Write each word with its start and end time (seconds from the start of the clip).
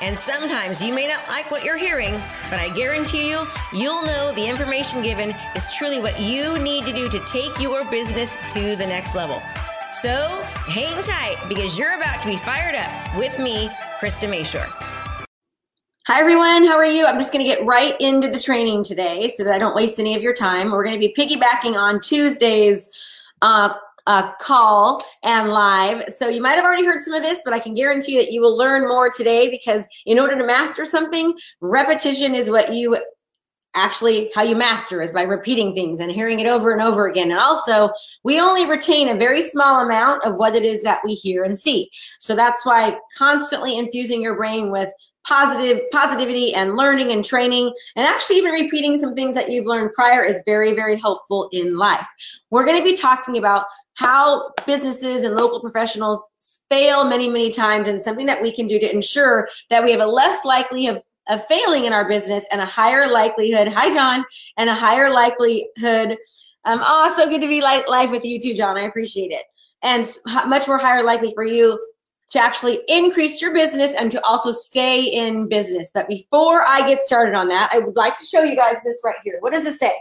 And 0.00 0.18
sometimes 0.18 0.82
you 0.82 0.92
may 0.92 1.08
not 1.08 1.26
like 1.28 1.50
what 1.50 1.64
you're 1.64 1.78
hearing, 1.78 2.20
but 2.50 2.60
I 2.60 2.68
guarantee 2.74 3.30
you, 3.30 3.46
you'll 3.72 4.02
know 4.02 4.32
the 4.32 4.46
information 4.46 5.00
given 5.02 5.34
is 5.54 5.74
truly 5.74 6.00
what 6.00 6.20
you 6.20 6.58
need 6.58 6.84
to 6.84 6.92
do 6.92 7.08
to 7.08 7.18
take 7.20 7.58
your 7.58 7.82
business 7.90 8.36
to 8.52 8.76
the 8.76 8.86
next 8.86 9.14
level. 9.14 9.40
So 9.90 10.42
hang 10.66 11.02
tight 11.02 11.38
because 11.48 11.78
you're 11.78 11.96
about 11.96 12.20
to 12.20 12.26
be 12.26 12.36
fired 12.36 12.74
up 12.74 13.16
with 13.16 13.38
me, 13.38 13.68
Krista 13.98 14.28
Mashore. 14.28 14.68
Hi, 16.06 16.20
everyone. 16.20 16.66
How 16.66 16.76
are 16.76 16.84
you? 16.84 17.06
I'm 17.06 17.18
just 17.18 17.32
going 17.32 17.44
to 17.44 17.50
get 17.50 17.64
right 17.64 17.96
into 17.98 18.28
the 18.28 18.38
training 18.38 18.84
today 18.84 19.32
so 19.34 19.44
that 19.44 19.54
I 19.54 19.58
don't 19.58 19.74
waste 19.74 19.98
any 19.98 20.14
of 20.14 20.22
your 20.22 20.34
time. 20.34 20.72
We're 20.72 20.84
going 20.84 21.00
to 21.00 21.04
be 21.04 21.14
piggybacking 21.14 21.74
on 21.74 22.00
Tuesday's 22.00 22.88
uh, 23.40 23.70
uh, 24.06 24.32
call 24.34 25.02
and 25.22 25.50
live. 25.50 26.04
So 26.08 26.28
you 26.28 26.40
might 26.40 26.52
have 26.52 26.64
already 26.64 26.84
heard 26.84 27.02
some 27.02 27.14
of 27.14 27.22
this, 27.22 27.40
but 27.44 27.52
I 27.52 27.58
can 27.58 27.74
guarantee 27.74 28.16
that 28.18 28.32
you 28.32 28.40
will 28.40 28.56
learn 28.56 28.88
more 28.88 29.10
today 29.10 29.50
because 29.50 29.86
in 30.06 30.18
order 30.18 30.36
to 30.38 30.46
master 30.46 30.84
something, 30.84 31.36
repetition 31.60 32.34
is 32.34 32.48
what 32.48 32.72
you 32.72 32.98
actually 33.76 34.30
how 34.34 34.42
you 34.42 34.56
master 34.56 35.02
is 35.02 35.12
by 35.12 35.22
repeating 35.22 35.74
things 35.74 36.00
and 36.00 36.10
hearing 36.10 36.40
it 36.40 36.46
over 36.46 36.72
and 36.72 36.82
over 36.82 37.06
again. 37.06 37.30
And 37.30 37.38
also 37.38 37.90
we 38.24 38.40
only 38.40 38.66
retain 38.66 39.08
a 39.08 39.14
very 39.14 39.42
small 39.42 39.84
amount 39.84 40.24
of 40.24 40.36
what 40.36 40.56
it 40.56 40.64
is 40.64 40.82
that 40.82 41.00
we 41.04 41.14
hear 41.14 41.44
and 41.44 41.58
see. 41.58 41.90
So 42.18 42.34
that's 42.34 42.64
why 42.64 42.96
constantly 43.16 43.78
infusing 43.78 44.22
your 44.22 44.34
brain 44.34 44.70
with 44.70 44.90
positive 45.24 45.80
positivity 45.90 46.54
and 46.54 46.76
learning 46.76 47.10
and 47.10 47.24
training 47.24 47.72
and 47.96 48.06
actually 48.06 48.36
even 48.36 48.52
repeating 48.52 48.96
some 48.96 49.14
things 49.14 49.34
that 49.34 49.50
you've 49.50 49.66
learned 49.66 49.92
prior 49.92 50.24
is 50.24 50.40
very 50.46 50.72
very 50.72 50.98
helpful 50.98 51.48
in 51.52 51.76
life. 51.76 52.06
We're 52.50 52.64
going 52.64 52.78
to 52.78 52.84
be 52.84 52.96
talking 52.96 53.36
about 53.36 53.66
how 53.96 54.52
businesses 54.66 55.24
and 55.24 55.34
local 55.34 55.60
professionals 55.60 56.26
fail 56.68 57.04
many, 57.04 57.28
many 57.28 57.50
times 57.50 57.88
and 57.88 58.02
something 58.02 58.26
that 58.26 58.40
we 58.40 58.52
can 58.52 58.66
do 58.66 58.78
to 58.78 58.92
ensure 58.92 59.48
that 59.70 59.82
we 59.82 59.90
have 59.90 60.00
a 60.00 60.06
less 60.06 60.44
likely 60.44 60.86
of, 60.86 61.02
of 61.28 61.46
failing 61.46 61.86
in 61.86 61.92
our 61.92 62.06
business 62.06 62.44
and 62.52 62.60
a 62.60 62.66
higher 62.66 63.10
likelihood, 63.10 63.68
hi 63.68 63.92
John, 63.92 64.24
and 64.58 64.68
a 64.68 64.74
higher 64.74 65.12
likelihood. 65.12 66.16
Um, 66.64 66.82
oh, 66.84 67.12
so 67.16 67.28
good 67.28 67.40
to 67.40 67.48
be 67.48 67.62
like 67.62 67.88
live 67.88 68.10
with 68.10 68.24
you 68.24 68.40
too, 68.40 68.54
John. 68.54 68.76
I 68.76 68.82
appreciate 68.82 69.32
it. 69.32 69.44
And 69.82 70.06
much 70.46 70.68
more 70.68 70.78
higher 70.78 71.02
likely 71.02 71.32
for 71.34 71.44
you 71.44 71.80
to 72.32 72.38
actually 72.38 72.80
increase 72.88 73.40
your 73.40 73.54
business 73.54 73.94
and 73.94 74.10
to 74.10 74.22
also 74.24 74.52
stay 74.52 75.04
in 75.04 75.48
business. 75.48 75.90
But 75.94 76.08
before 76.08 76.62
I 76.66 76.86
get 76.86 77.00
started 77.00 77.34
on 77.34 77.48
that, 77.48 77.70
I 77.72 77.78
would 77.78 77.96
like 77.96 78.16
to 78.18 78.24
show 78.24 78.42
you 78.42 78.56
guys 78.56 78.78
this 78.84 79.00
right 79.04 79.16
here. 79.24 79.36
What 79.40 79.52
does 79.52 79.64
it 79.64 79.78
say? 79.78 79.94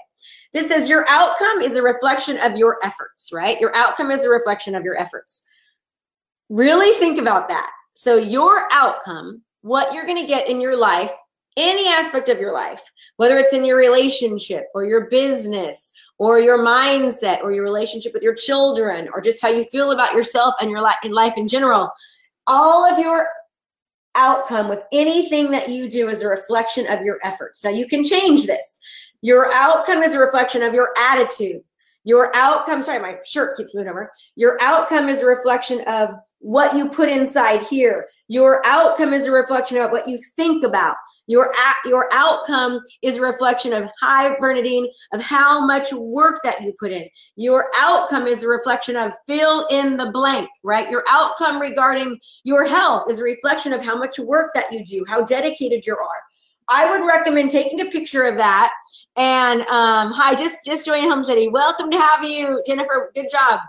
This 0.56 0.70
says 0.70 0.88
your 0.88 1.06
outcome 1.10 1.60
is 1.62 1.76
a 1.76 1.82
reflection 1.82 2.40
of 2.40 2.56
your 2.56 2.78
efforts, 2.82 3.34
right? 3.34 3.60
Your 3.60 3.76
outcome 3.76 4.10
is 4.10 4.24
a 4.24 4.30
reflection 4.30 4.74
of 4.74 4.86
your 4.86 4.98
efforts. 4.98 5.42
Really 6.48 6.98
think 6.98 7.20
about 7.20 7.50
that. 7.50 7.70
So, 7.94 8.16
your 8.16 8.66
outcome, 8.72 9.42
what 9.64 9.94
you're 9.94 10.06
going 10.06 10.22
to 10.22 10.26
get 10.26 10.48
in 10.48 10.62
your 10.62 10.78
life, 10.78 11.12
any 11.58 11.90
aspect 11.90 12.30
of 12.30 12.40
your 12.40 12.54
life, 12.54 12.82
whether 13.18 13.38
it's 13.38 13.52
in 13.52 13.66
your 13.66 13.78
relationship 13.78 14.68
or 14.74 14.86
your 14.86 15.10
business 15.10 15.92
or 16.20 16.40
your 16.40 16.60
mindset 16.60 17.44
or 17.44 17.52
your 17.52 17.66
relationship 17.66 18.14
with 18.14 18.24
your 18.24 18.36
children 18.36 19.10
or 19.14 19.20
just 19.20 19.42
how 19.42 19.50
you 19.50 19.66
feel 19.66 19.92
about 19.92 20.14
yourself 20.14 20.54
and 20.62 20.72
your 20.72 20.82
life 20.82 20.96
in 21.04 21.12
life 21.12 21.34
in 21.36 21.50
general, 21.50 21.92
all 22.48 22.90
of 22.90 22.98
your 22.98 23.28
outcome 24.16 24.70
with 24.70 24.84
anything 24.94 25.52
that 25.52 25.68
you 25.68 25.90
do 25.90 26.08
is 26.08 26.22
a 26.22 26.28
reflection 26.30 26.88
of 26.88 27.02
your 27.02 27.20
efforts. 27.24 27.62
Now, 27.62 27.72
you 27.72 27.88
can 27.88 28.06
change 28.06 28.46
this. 28.46 28.80
Your 29.26 29.52
outcome 29.52 30.04
is 30.04 30.14
a 30.14 30.20
reflection 30.20 30.62
of 30.62 30.76
your 30.76 30.94
attitude. 30.96 31.64
Your 32.04 32.30
outcome, 32.36 32.84
sorry, 32.84 33.00
my 33.00 33.18
shirt 33.26 33.58
keeps 33.58 33.74
moving 33.74 33.90
over. 33.90 34.12
Your 34.36 34.56
outcome 34.62 35.10
is 35.10 35.22
a 35.22 35.26
reflection 35.26 35.82
of 35.88 36.14
what 36.38 36.76
you 36.76 36.88
put 36.88 37.10
inside 37.10 37.64
here. 37.64 38.06
Your 38.28 38.62
outcome 38.68 39.14
is 39.14 39.26
a 39.26 39.32
reflection 39.32 39.82
of 39.82 39.90
what 39.90 40.08
you 40.08 40.20
think 40.36 40.64
about. 40.64 40.96
Your 41.26 41.52
your 41.86 42.08
outcome 42.14 42.80
is 43.02 43.18
a 43.18 43.22
reflection 43.22 43.74
of 43.74 43.90
hi 44.00 44.36
Bernadine 44.40 44.86
of 45.12 45.24
how 45.24 45.66
much 45.66 45.92
work 45.92 46.42
that 46.44 46.62
you 46.62 46.72
put 46.80 46.92
in. 46.92 47.10
Your 47.36 47.72
outcome 47.76 48.28
is 48.28 48.44
a 48.44 48.48
reflection 48.48 48.96
of 48.96 49.12
fill 49.26 49.66
in 49.72 49.98
the 49.98 50.12
blank, 50.12 50.48
right? 50.62 50.88
Your 50.88 51.04
outcome 51.10 51.60
regarding 51.60 52.20
your 52.44 52.64
health 52.64 53.10
is 53.10 53.20
a 53.20 53.24
reflection 53.24 53.74
of 53.74 53.84
how 53.84 53.98
much 53.98 54.20
work 54.20 54.52
that 54.54 54.72
you 54.72 54.86
do, 54.86 55.04
how 55.08 55.24
dedicated 55.24 55.84
you 55.88 55.94
are. 55.94 56.22
I 56.68 56.90
would 56.90 57.06
recommend 57.06 57.52
taking 57.52 57.82
a 57.82 57.86
picture 57.86 58.24
of 58.24 58.38
that. 58.38 58.74
And 59.16 59.62
um, 59.62 60.12
hi, 60.12 60.36
just 60.36 60.66
just 60.66 60.86
joined 60.86 61.06
Home 61.06 61.24
City. 61.24 61.50
Welcome 61.50 61.92
to 61.92 61.98
have 61.98 62.24
you, 62.24 62.62
Jennifer. 62.66 63.12
Good 63.14 63.28
job. 63.32 63.60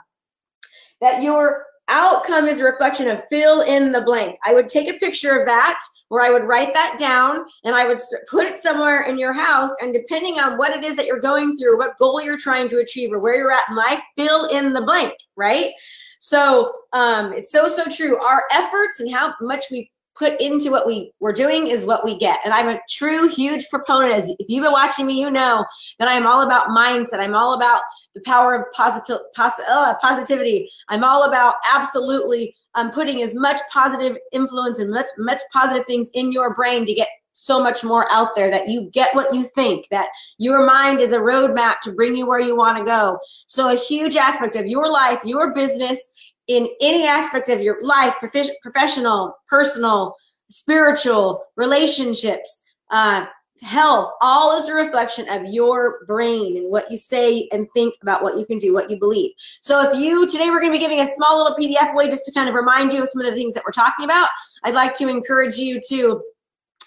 That 1.00 1.22
your 1.22 1.66
outcome 1.88 2.48
is 2.48 2.60
a 2.60 2.64
reflection 2.64 3.08
of 3.08 3.24
fill 3.28 3.60
in 3.62 3.92
the 3.92 4.00
blank. 4.00 4.38
I 4.44 4.54
would 4.54 4.68
take 4.68 4.88
a 4.88 4.98
picture 4.98 5.38
of 5.38 5.46
that 5.46 5.78
where 6.08 6.22
I 6.22 6.30
would 6.30 6.44
write 6.44 6.72
that 6.72 6.96
down 6.98 7.44
and 7.64 7.74
I 7.74 7.86
would 7.86 7.98
put 8.30 8.46
it 8.46 8.58
somewhere 8.58 9.02
in 9.02 9.18
your 9.18 9.32
house. 9.32 9.70
And 9.80 9.92
depending 9.92 10.38
on 10.38 10.56
what 10.56 10.70
it 10.70 10.84
is 10.84 10.96
that 10.96 11.06
you're 11.06 11.20
going 11.20 11.56
through, 11.58 11.78
what 11.78 11.98
goal 11.98 12.22
you're 12.22 12.38
trying 12.38 12.68
to 12.70 12.78
achieve, 12.78 13.12
or 13.12 13.20
where 13.20 13.36
you're 13.36 13.52
at 13.52 13.68
in 13.68 13.76
life, 13.76 14.00
fill 14.16 14.46
in 14.46 14.72
the 14.72 14.82
blank, 14.82 15.14
right? 15.36 15.72
So 16.20 16.72
um, 16.92 17.32
it's 17.32 17.50
so, 17.50 17.68
so 17.68 17.84
true. 17.84 18.20
Our 18.20 18.44
efforts 18.52 19.00
and 19.00 19.12
how 19.12 19.34
much 19.40 19.66
we 19.70 19.90
put 20.16 20.40
into 20.40 20.70
what 20.70 20.86
we 20.86 21.12
we're 21.20 21.32
doing 21.32 21.68
is 21.68 21.84
what 21.84 22.04
we 22.04 22.16
get. 22.16 22.40
And 22.44 22.52
I'm 22.52 22.68
a 22.68 22.80
true 22.88 23.28
huge 23.28 23.68
proponent. 23.68 24.12
As 24.12 24.28
if 24.28 24.46
you've 24.48 24.64
been 24.64 24.72
watching 24.72 25.06
me, 25.06 25.20
you 25.20 25.30
know 25.30 25.64
that 25.98 26.08
I'm 26.08 26.26
all 26.26 26.42
about 26.42 26.68
mindset. 26.68 27.20
I'm 27.20 27.34
all 27.34 27.54
about 27.54 27.82
the 28.14 28.20
power 28.22 28.54
of 28.54 28.72
positive 28.72 29.18
pos- 29.34 29.60
uh, 29.68 29.94
positivity. 30.00 30.68
I'm 30.88 31.04
all 31.04 31.24
about 31.24 31.54
absolutely 31.72 32.54
um, 32.74 32.90
putting 32.90 33.22
as 33.22 33.34
much 33.34 33.58
positive 33.72 34.16
influence 34.32 34.78
and 34.78 34.90
much 34.90 35.06
much 35.18 35.40
positive 35.52 35.86
things 35.86 36.10
in 36.14 36.32
your 36.32 36.54
brain 36.54 36.86
to 36.86 36.94
get 36.94 37.08
so 37.36 37.62
much 37.62 37.84
more 37.84 38.10
out 38.10 38.34
there 38.34 38.50
that 38.50 38.66
you 38.66 38.88
get 38.92 39.14
what 39.14 39.32
you 39.34 39.44
think 39.44 39.86
that 39.90 40.08
your 40.38 40.64
mind 40.64 41.00
is 41.00 41.12
a 41.12 41.18
roadmap 41.18 41.74
to 41.82 41.92
bring 41.92 42.16
you 42.16 42.26
where 42.26 42.40
you 42.40 42.56
want 42.56 42.78
to 42.78 42.84
go 42.84 43.18
so 43.46 43.70
a 43.70 43.76
huge 43.76 44.16
aspect 44.16 44.56
of 44.56 44.66
your 44.66 44.90
life 44.90 45.20
your 45.22 45.52
business 45.52 46.12
in 46.48 46.68
any 46.80 47.06
aspect 47.06 47.48
of 47.48 47.60
your 47.60 47.78
life 47.82 48.14
professional 48.62 49.34
personal 49.48 50.14
spiritual 50.48 51.42
relationships 51.56 52.62
uh, 52.90 53.26
health 53.62 54.12
all 54.20 54.60
is 54.60 54.68
a 54.68 54.74
reflection 54.74 55.28
of 55.30 55.42
your 55.46 56.04
brain 56.06 56.56
and 56.56 56.70
what 56.70 56.90
you 56.90 56.96
say 56.96 57.48
and 57.52 57.66
think 57.74 57.94
about 58.02 58.22
what 58.22 58.36
you 58.38 58.44
can 58.44 58.58
do 58.58 58.74
what 58.74 58.90
you 58.90 58.98
believe. 58.98 59.30
So 59.60 59.90
if 59.90 59.98
you 59.98 60.26
today 60.28 60.50
we're 60.50 60.60
going 60.60 60.72
to 60.72 60.78
be 60.78 60.80
giving 60.80 61.00
a 61.00 61.14
small 61.14 61.38
little 61.38 61.56
pdf 61.56 61.92
away 61.92 62.10
just 62.10 62.24
to 62.26 62.32
kind 62.32 62.48
of 62.48 62.54
remind 62.54 62.92
you 62.92 63.02
of 63.02 63.08
some 63.08 63.22
of 63.22 63.26
the 63.26 63.36
things 63.36 63.54
that 63.54 63.64
we're 63.64 63.72
talking 63.72 64.04
about. 64.04 64.28
I'd 64.64 64.74
like 64.74 64.94
to 64.98 65.08
encourage 65.08 65.56
you 65.56 65.80
to 65.88 66.22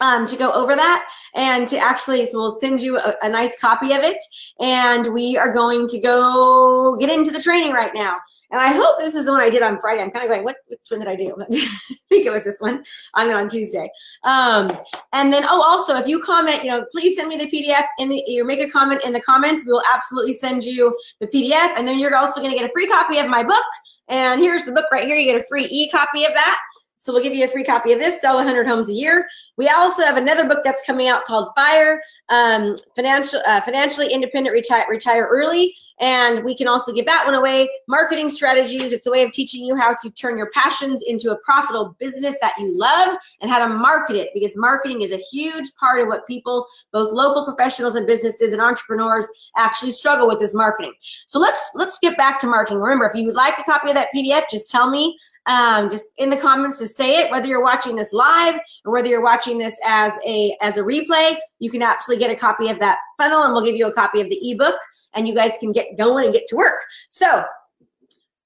um, 0.01 0.25
to 0.27 0.35
go 0.35 0.51
over 0.51 0.75
that 0.75 1.07
and 1.35 1.67
to 1.67 1.77
actually, 1.77 2.25
so 2.25 2.37
we'll 2.37 2.59
send 2.59 2.81
you 2.81 2.97
a, 2.97 3.15
a, 3.21 3.29
nice 3.29 3.59
copy 3.59 3.93
of 3.93 4.01
it. 4.01 4.17
And 4.59 5.13
we 5.13 5.37
are 5.37 5.51
going 5.51 5.87
to 5.89 5.99
go 5.99 6.97
get 6.97 7.09
into 7.09 7.31
the 7.31 7.41
training 7.41 7.73
right 7.73 7.91
now. 7.93 8.17
And 8.51 8.59
I 8.59 8.69
hope 8.69 8.97
this 8.97 9.15
is 9.15 9.25
the 9.25 9.31
one 9.31 9.41
I 9.41 9.49
did 9.49 9.61
on 9.61 9.79
Friday. 9.79 10.01
I'm 10.01 10.11
kind 10.11 10.25
of 10.25 10.29
going, 10.29 10.43
what, 10.43 10.57
which 10.67 10.79
one 10.89 10.99
did 10.99 11.09
I 11.09 11.15
do? 11.15 11.35
I 11.51 11.95
think 12.09 12.25
it 12.25 12.31
was 12.31 12.43
this 12.43 12.59
one 12.59 12.83
on, 13.13 13.29
on 13.31 13.49
Tuesday. 13.49 13.89
Um, 14.23 14.67
and 15.13 15.31
then, 15.31 15.45
oh, 15.47 15.61
also, 15.61 15.95
if 15.97 16.07
you 16.07 16.21
comment, 16.23 16.63
you 16.63 16.71
know, 16.71 16.85
please 16.91 17.17
send 17.17 17.29
me 17.29 17.37
the 17.37 17.47
PDF 17.47 17.85
in 17.99 18.09
the, 18.09 18.23
you 18.25 18.45
make 18.45 18.61
a 18.61 18.69
comment 18.69 19.01
in 19.05 19.13
the 19.13 19.21
comments. 19.21 19.65
We 19.65 19.73
will 19.73 19.83
absolutely 19.93 20.33
send 20.33 20.63
you 20.63 20.97
the 21.19 21.27
PDF. 21.27 21.77
And 21.77 21.87
then 21.87 21.99
you're 21.99 22.15
also 22.15 22.41
going 22.41 22.51
to 22.51 22.57
get 22.57 22.69
a 22.69 22.73
free 22.73 22.87
copy 22.87 23.19
of 23.19 23.27
my 23.27 23.43
book. 23.43 23.65
And 24.07 24.41
here's 24.41 24.63
the 24.63 24.71
book 24.71 24.85
right 24.91 25.05
here. 25.05 25.15
You 25.15 25.31
get 25.31 25.41
a 25.41 25.45
free 25.47 25.67
e 25.69 25.89
copy 25.89 26.25
of 26.25 26.33
that. 26.33 26.59
So 26.99 27.13
we'll 27.13 27.23
give 27.23 27.33
you 27.33 27.45
a 27.45 27.47
free 27.47 27.63
copy 27.63 27.93
of 27.93 27.99
this, 27.99 28.19
Sell 28.19 28.35
100 28.35 28.67
Homes 28.67 28.89
a 28.89 28.93
Year. 28.93 29.25
We 29.59 29.67
also 29.67 30.03
have 30.03 30.15
another 30.15 30.47
book 30.47 30.59
that's 30.63 30.81
coming 30.85 31.09
out 31.09 31.25
called 31.25 31.49
Fire, 31.53 32.01
um, 32.29 32.77
Financial, 32.95 33.41
uh, 33.45 33.59
Financially 33.59 34.07
Independent 34.07 34.53
Retire, 34.53 34.85
Retire 34.89 35.27
Early. 35.29 35.75
And 35.99 36.45
we 36.45 36.55
can 36.55 36.69
also 36.69 36.93
give 36.93 37.05
that 37.07 37.25
one 37.25 37.35
away. 37.35 37.69
Marketing 37.89 38.29
Strategies. 38.29 38.93
It's 38.93 39.05
a 39.05 39.11
way 39.11 39.21
of 39.23 39.33
teaching 39.33 39.65
you 39.65 39.75
how 39.75 39.95
to 40.01 40.09
turn 40.11 40.37
your 40.37 40.49
passions 40.51 41.03
into 41.05 41.31
a 41.31 41.37
profitable 41.39 41.97
business 41.99 42.35
that 42.39 42.53
you 42.57 42.71
love 42.73 43.17
and 43.41 43.51
how 43.51 43.59
to 43.67 43.73
market 43.73 44.15
it 44.15 44.29
because 44.33 44.55
marketing 44.55 45.01
is 45.01 45.11
a 45.11 45.17
huge 45.17 45.75
part 45.77 45.99
of 45.99 46.07
what 46.07 46.25
people, 46.25 46.65
both 46.93 47.11
local 47.11 47.43
professionals 47.43 47.95
and 47.95 48.07
businesses 48.07 48.53
and 48.53 48.61
entrepreneurs 48.61 49.27
actually 49.57 49.91
struggle 49.91 50.29
with 50.29 50.41
is 50.41 50.53
marketing. 50.53 50.93
So 51.27 51.37
let's, 51.37 51.71
let's 51.75 51.99
get 51.99 52.15
back 52.15 52.39
to 52.39 52.47
marketing. 52.47 52.79
Remember, 52.79 53.07
if 53.07 53.15
you 53.15 53.25
would 53.25 53.35
like 53.35 53.59
a 53.59 53.63
copy 53.63 53.89
of 53.89 53.95
that 53.95 54.07
PDF, 54.15 54.43
just 54.49 54.71
tell 54.71 54.89
me, 54.89 55.17
um, 55.47 55.89
just 55.89 56.05
in 56.17 56.29
the 56.29 56.37
comments, 56.37 56.79
just 56.79 56.95
say 56.95 57.21
it, 57.21 57.31
whether 57.31 57.47
you're 57.47 57.63
watching 57.63 57.97
this 57.97 58.13
live 58.13 58.55
or 58.85 58.93
whether 58.93 59.09
you're 59.09 59.21
watching 59.21 59.48
this 59.57 59.77
as 59.85 60.13
a 60.25 60.55
as 60.61 60.77
a 60.77 60.81
replay, 60.81 61.37
you 61.59 61.69
can 61.69 61.81
actually 61.81 62.17
get 62.17 62.31
a 62.31 62.35
copy 62.35 62.69
of 62.69 62.79
that 62.79 62.99
funnel 63.17 63.43
and 63.43 63.53
we'll 63.53 63.63
give 63.63 63.75
you 63.75 63.87
a 63.87 63.93
copy 63.93 64.21
of 64.21 64.29
the 64.29 64.51
ebook 64.51 64.75
and 65.13 65.27
you 65.27 65.33
guys 65.33 65.53
can 65.59 65.71
get 65.71 65.97
going 65.97 66.25
and 66.25 66.33
get 66.33 66.47
to 66.47 66.55
work. 66.55 66.79
So 67.09 67.43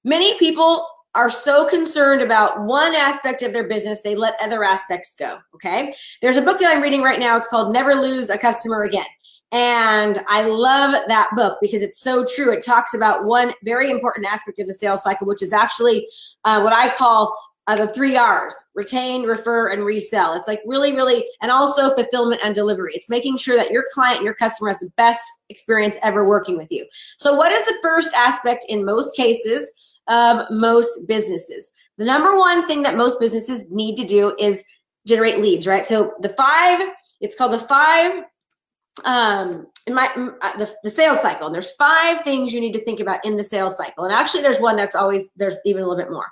many 0.04 0.38
people 0.38 0.86
are 1.14 1.30
so 1.30 1.64
concerned 1.64 2.22
about 2.22 2.60
one 2.64 2.94
aspect 2.94 3.42
of 3.42 3.52
their 3.52 3.68
business, 3.68 4.00
they 4.00 4.16
let 4.16 4.34
other 4.42 4.64
aspects 4.64 5.14
go. 5.14 5.38
Okay. 5.54 5.94
There's 6.20 6.36
a 6.36 6.42
book 6.42 6.58
that 6.58 6.74
I'm 6.74 6.82
reading 6.82 7.02
right 7.02 7.20
now. 7.20 7.36
It's 7.36 7.46
called 7.46 7.72
Never 7.72 7.94
Lose 7.94 8.30
a 8.30 8.38
Customer 8.38 8.82
Again. 8.82 9.06
And 9.52 10.20
I 10.26 10.42
love 10.42 11.00
that 11.06 11.30
book 11.36 11.58
because 11.60 11.82
it's 11.82 12.00
so 12.00 12.24
true. 12.24 12.52
It 12.52 12.64
talks 12.64 12.94
about 12.94 13.24
one 13.24 13.52
very 13.62 13.90
important 13.90 14.26
aspect 14.26 14.58
of 14.58 14.66
the 14.66 14.74
sales 14.74 15.04
cycle, 15.04 15.28
which 15.28 15.42
is 15.42 15.52
actually 15.52 16.08
uh, 16.44 16.60
what 16.60 16.72
I 16.72 16.88
call 16.88 17.38
uh, 17.66 17.76
the 17.76 17.88
three 17.88 18.16
R's 18.16 18.54
retain, 18.74 19.22
refer, 19.22 19.72
and 19.72 19.84
resell. 19.84 20.34
It's 20.34 20.46
like 20.46 20.60
really, 20.66 20.94
really, 20.94 21.24
and 21.40 21.50
also 21.50 21.94
fulfillment 21.94 22.42
and 22.44 22.54
delivery. 22.54 22.92
It's 22.94 23.08
making 23.08 23.38
sure 23.38 23.56
that 23.56 23.70
your 23.70 23.84
client, 23.92 24.22
your 24.22 24.34
customer 24.34 24.68
has 24.68 24.78
the 24.78 24.90
best 24.96 25.26
experience 25.48 25.96
ever 26.02 26.28
working 26.28 26.56
with 26.56 26.70
you. 26.70 26.86
So, 27.18 27.34
what 27.34 27.52
is 27.52 27.64
the 27.66 27.78
first 27.82 28.12
aspect 28.14 28.66
in 28.68 28.84
most 28.84 29.16
cases 29.16 29.70
of 30.08 30.44
most 30.50 31.06
businesses? 31.08 31.70
The 31.96 32.04
number 32.04 32.36
one 32.36 32.66
thing 32.66 32.82
that 32.82 32.96
most 32.96 33.18
businesses 33.18 33.64
need 33.70 33.96
to 33.96 34.04
do 34.04 34.34
is 34.38 34.62
generate 35.06 35.38
leads, 35.38 35.66
right? 35.66 35.86
So, 35.86 36.12
the 36.20 36.30
five, 36.30 36.86
it's 37.20 37.34
called 37.34 37.52
the 37.52 37.58
five 37.60 38.24
um 39.04 39.66
in 39.86 39.94
my 39.94 40.08
uh, 40.40 40.56
the, 40.56 40.74
the 40.82 40.90
sales 40.90 41.20
cycle 41.20 41.46
and 41.46 41.54
there's 41.54 41.72
five 41.72 42.22
things 42.22 42.52
you 42.52 42.60
need 42.60 42.72
to 42.72 42.84
think 42.84 43.00
about 43.00 43.24
in 43.24 43.36
the 43.36 43.44
sales 43.44 43.76
cycle. 43.76 44.04
And 44.04 44.12
actually 44.12 44.42
there's 44.42 44.60
one 44.60 44.76
that's 44.76 44.94
always 44.94 45.26
there's 45.36 45.56
even 45.66 45.82
a 45.82 45.86
little 45.86 46.02
bit 46.02 46.10
more. 46.10 46.26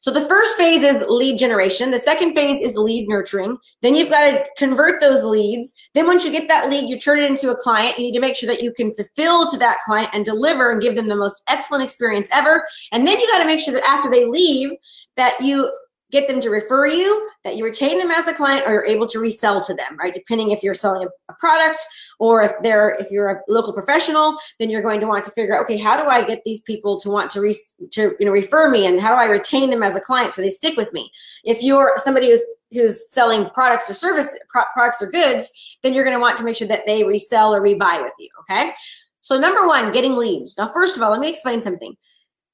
So 0.00 0.10
the 0.10 0.26
first 0.26 0.56
phase 0.56 0.82
is 0.82 1.04
lead 1.08 1.38
generation. 1.38 1.90
The 1.90 2.00
second 2.00 2.34
phase 2.34 2.60
is 2.60 2.76
lead 2.76 3.08
nurturing. 3.08 3.58
Then 3.82 3.94
you've 3.94 4.10
got 4.10 4.30
to 4.30 4.44
convert 4.56 5.00
those 5.00 5.22
leads. 5.22 5.72
Then 5.94 6.06
once 6.06 6.24
you 6.24 6.32
get 6.32 6.48
that 6.48 6.68
lead 6.68 6.88
you 6.88 6.98
turn 6.98 7.20
it 7.20 7.30
into 7.30 7.50
a 7.50 7.56
client. 7.56 7.98
You 7.98 8.06
need 8.06 8.14
to 8.14 8.20
make 8.20 8.36
sure 8.36 8.48
that 8.48 8.62
you 8.62 8.72
can 8.72 8.94
fulfill 8.94 9.48
to 9.50 9.58
that 9.58 9.78
client 9.84 10.10
and 10.12 10.24
deliver 10.24 10.72
and 10.72 10.82
give 10.82 10.96
them 10.96 11.08
the 11.08 11.16
most 11.16 11.42
excellent 11.48 11.84
experience 11.84 12.28
ever. 12.32 12.66
And 12.92 13.06
then 13.06 13.20
you 13.20 13.26
got 13.28 13.40
to 13.40 13.46
make 13.46 13.60
sure 13.60 13.74
that 13.74 13.88
after 13.88 14.10
they 14.10 14.24
leave 14.24 14.70
that 15.16 15.40
you 15.40 15.70
get 16.12 16.28
them 16.28 16.40
to 16.40 16.50
refer 16.50 16.86
you, 16.86 17.28
that 17.42 17.56
you 17.56 17.64
retain 17.64 17.98
them 17.98 18.10
as 18.10 18.28
a 18.28 18.34
client, 18.34 18.64
or 18.66 18.72
you're 18.72 18.86
able 18.86 19.06
to 19.08 19.18
resell 19.18 19.62
to 19.64 19.74
them, 19.74 19.96
right? 19.98 20.14
Depending 20.14 20.50
if 20.50 20.62
you're 20.62 20.74
selling 20.74 21.06
a, 21.06 21.32
product 21.38 21.80
or 22.18 22.40
if 22.42 22.52
they're 22.62 22.96
if 22.98 23.10
you're 23.10 23.30
a 23.30 23.40
local 23.46 23.72
professional, 23.72 24.36
then 24.58 24.70
you're 24.70 24.80
going 24.80 25.00
to 25.00 25.06
want 25.06 25.22
to 25.22 25.30
figure 25.32 25.54
out, 25.54 25.62
okay, 25.62 25.76
how 25.76 26.02
do 26.02 26.08
I 26.08 26.24
get 26.24 26.40
these 26.46 26.62
people 26.62 26.98
to 27.00 27.10
want 27.10 27.30
to 27.32 27.40
re, 27.40 27.58
to 27.90 28.14
you 28.18 28.26
know 28.26 28.32
refer 28.32 28.70
me, 28.70 28.86
and 28.86 29.00
how 29.00 29.14
do 29.14 29.20
I 29.20 29.26
retain 29.26 29.68
them 29.68 29.82
as 29.82 29.96
a 29.96 30.00
client 30.00 30.32
so 30.32 30.40
they 30.40 30.50
stick 30.50 30.76
with 30.76 30.92
me? 30.92 31.10
If 31.44 31.62
you're 31.62 31.92
somebody 31.96 32.30
who's 32.30 32.44
who's 32.72 33.10
selling 33.10 33.50
products 33.50 33.90
or 33.90 33.94
service 33.94 34.36
pro- 34.48 34.64
products 34.72 35.02
or 35.02 35.10
goods, 35.10 35.50
then 35.82 35.92
you're 35.92 36.04
going 36.04 36.16
to 36.16 36.20
want 36.20 36.38
to 36.38 36.44
make 36.44 36.56
sure 36.56 36.68
that 36.68 36.86
they 36.86 37.04
resell 37.04 37.54
or 37.54 37.60
rebuy 37.60 38.02
with 38.02 38.12
you. 38.18 38.30
Okay. 38.40 38.72
So 39.20 39.38
number 39.38 39.66
one, 39.66 39.92
getting 39.92 40.16
leads. 40.16 40.56
Now, 40.56 40.72
first 40.72 40.96
of 40.96 41.02
all, 41.02 41.10
let 41.10 41.20
me 41.20 41.28
explain 41.28 41.60
something. 41.60 41.96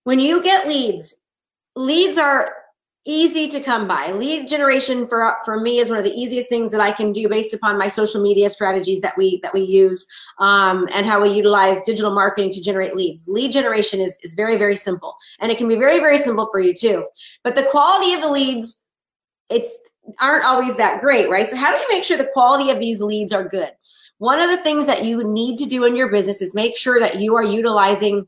When 0.04 0.18
you 0.18 0.42
get 0.42 0.66
leads, 0.66 1.14
leads 1.76 2.18
are 2.18 2.50
easy 3.04 3.48
to 3.48 3.60
come 3.60 3.88
by. 3.88 4.12
Lead 4.12 4.46
generation 4.46 5.06
for 5.06 5.36
for 5.44 5.60
me 5.60 5.78
is 5.78 5.88
one 5.88 5.98
of 5.98 6.04
the 6.04 6.12
easiest 6.12 6.48
things 6.48 6.70
that 6.70 6.80
I 6.80 6.92
can 6.92 7.12
do 7.12 7.28
based 7.28 7.52
upon 7.52 7.78
my 7.78 7.88
social 7.88 8.22
media 8.22 8.48
strategies 8.48 9.00
that 9.00 9.16
we 9.16 9.40
that 9.42 9.52
we 9.52 9.62
use 9.62 10.06
um, 10.38 10.88
and 10.92 11.04
how 11.04 11.20
we 11.20 11.30
utilize 11.30 11.82
digital 11.82 12.12
marketing 12.12 12.52
to 12.52 12.62
generate 12.62 12.94
leads. 12.94 13.24
Lead 13.26 13.52
generation 13.52 14.00
is 14.00 14.16
is 14.22 14.34
very 14.34 14.56
very 14.56 14.76
simple, 14.76 15.16
and 15.40 15.50
it 15.50 15.58
can 15.58 15.68
be 15.68 15.76
very 15.76 15.98
very 15.98 16.18
simple 16.18 16.48
for 16.50 16.60
you 16.60 16.74
too. 16.74 17.04
But 17.42 17.54
the 17.54 17.64
quality 17.64 18.14
of 18.14 18.20
the 18.20 18.30
leads, 18.30 18.82
it's 19.50 19.76
aren't 20.18 20.44
always 20.44 20.76
that 20.76 21.00
great, 21.00 21.30
right? 21.30 21.48
So 21.48 21.56
how 21.56 21.72
do 21.72 21.78
you 21.78 21.86
make 21.88 22.04
sure 22.04 22.16
the 22.16 22.30
quality 22.32 22.70
of 22.70 22.80
these 22.80 23.00
leads 23.00 23.32
are 23.32 23.48
good? 23.48 23.70
One 24.18 24.40
of 24.40 24.50
the 24.50 24.62
things 24.62 24.86
that 24.86 25.04
you 25.04 25.24
need 25.24 25.58
to 25.58 25.64
do 25.64 25.84
in 25.84 25.96
your 25.96 26.10
business 26.10 26.42
is 26.42 26.54
make 26.54 26.76
sure 26.76 26.98
that 26.98 27.20
you 27.20 27.36
are 27.36 27.42
utilizing 27.42 28.26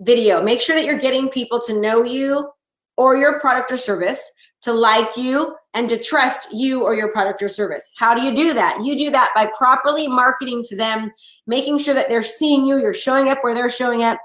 video. 0.00 0.42
Make 0.42 0.60
sure 0.60 0.74
that 0.74 0.84
you're 0.84 0.98
getting 0.98 1.28
people 1.28 1.60
to 1.66 1.80
know 1.80 2.02
you 2.02 2.50
or 2.96 3.16
your 3.16 3.40
product 3.40 3.72
or 3.72 3.76
service 3.76 4.22
to 4.62 4.72
like 4.72 5.16
you 5.16 5.56
and 5.74 5.88
to 5.88 5.98
trust 5.98 6.48
you 6.52 6.84
or 6.84 6.94
your 6.94 7.10
product 7.12 7.42
or 7.42 7.48
service. 7.48 7.90
How 7.96 8.14
do 8.14 8.22
you 8.22 8.34
do 8.34 8.54
that? 8.54 8.82
You 8.82 8.96
do 8.96 9.10
that 9.10 9.32
by 9.34 9.50
properly 9.58 10.06
marketing 10.06 10.62
to 10.68 10.76
them, 10.76 11.10
making 11.46 11.78
sure 11.78 11.94
that 11.94 12.08
they're 12.08 12.22
seeing 12.22 12.64
you, 12.64 12.78
you're 12.78 12.94
showing 12.94 13.28
up 13.28 13.38
where 13.42 13.54
they're 13.54 13.70
showing 13.70 14.02
up 14.02 14.18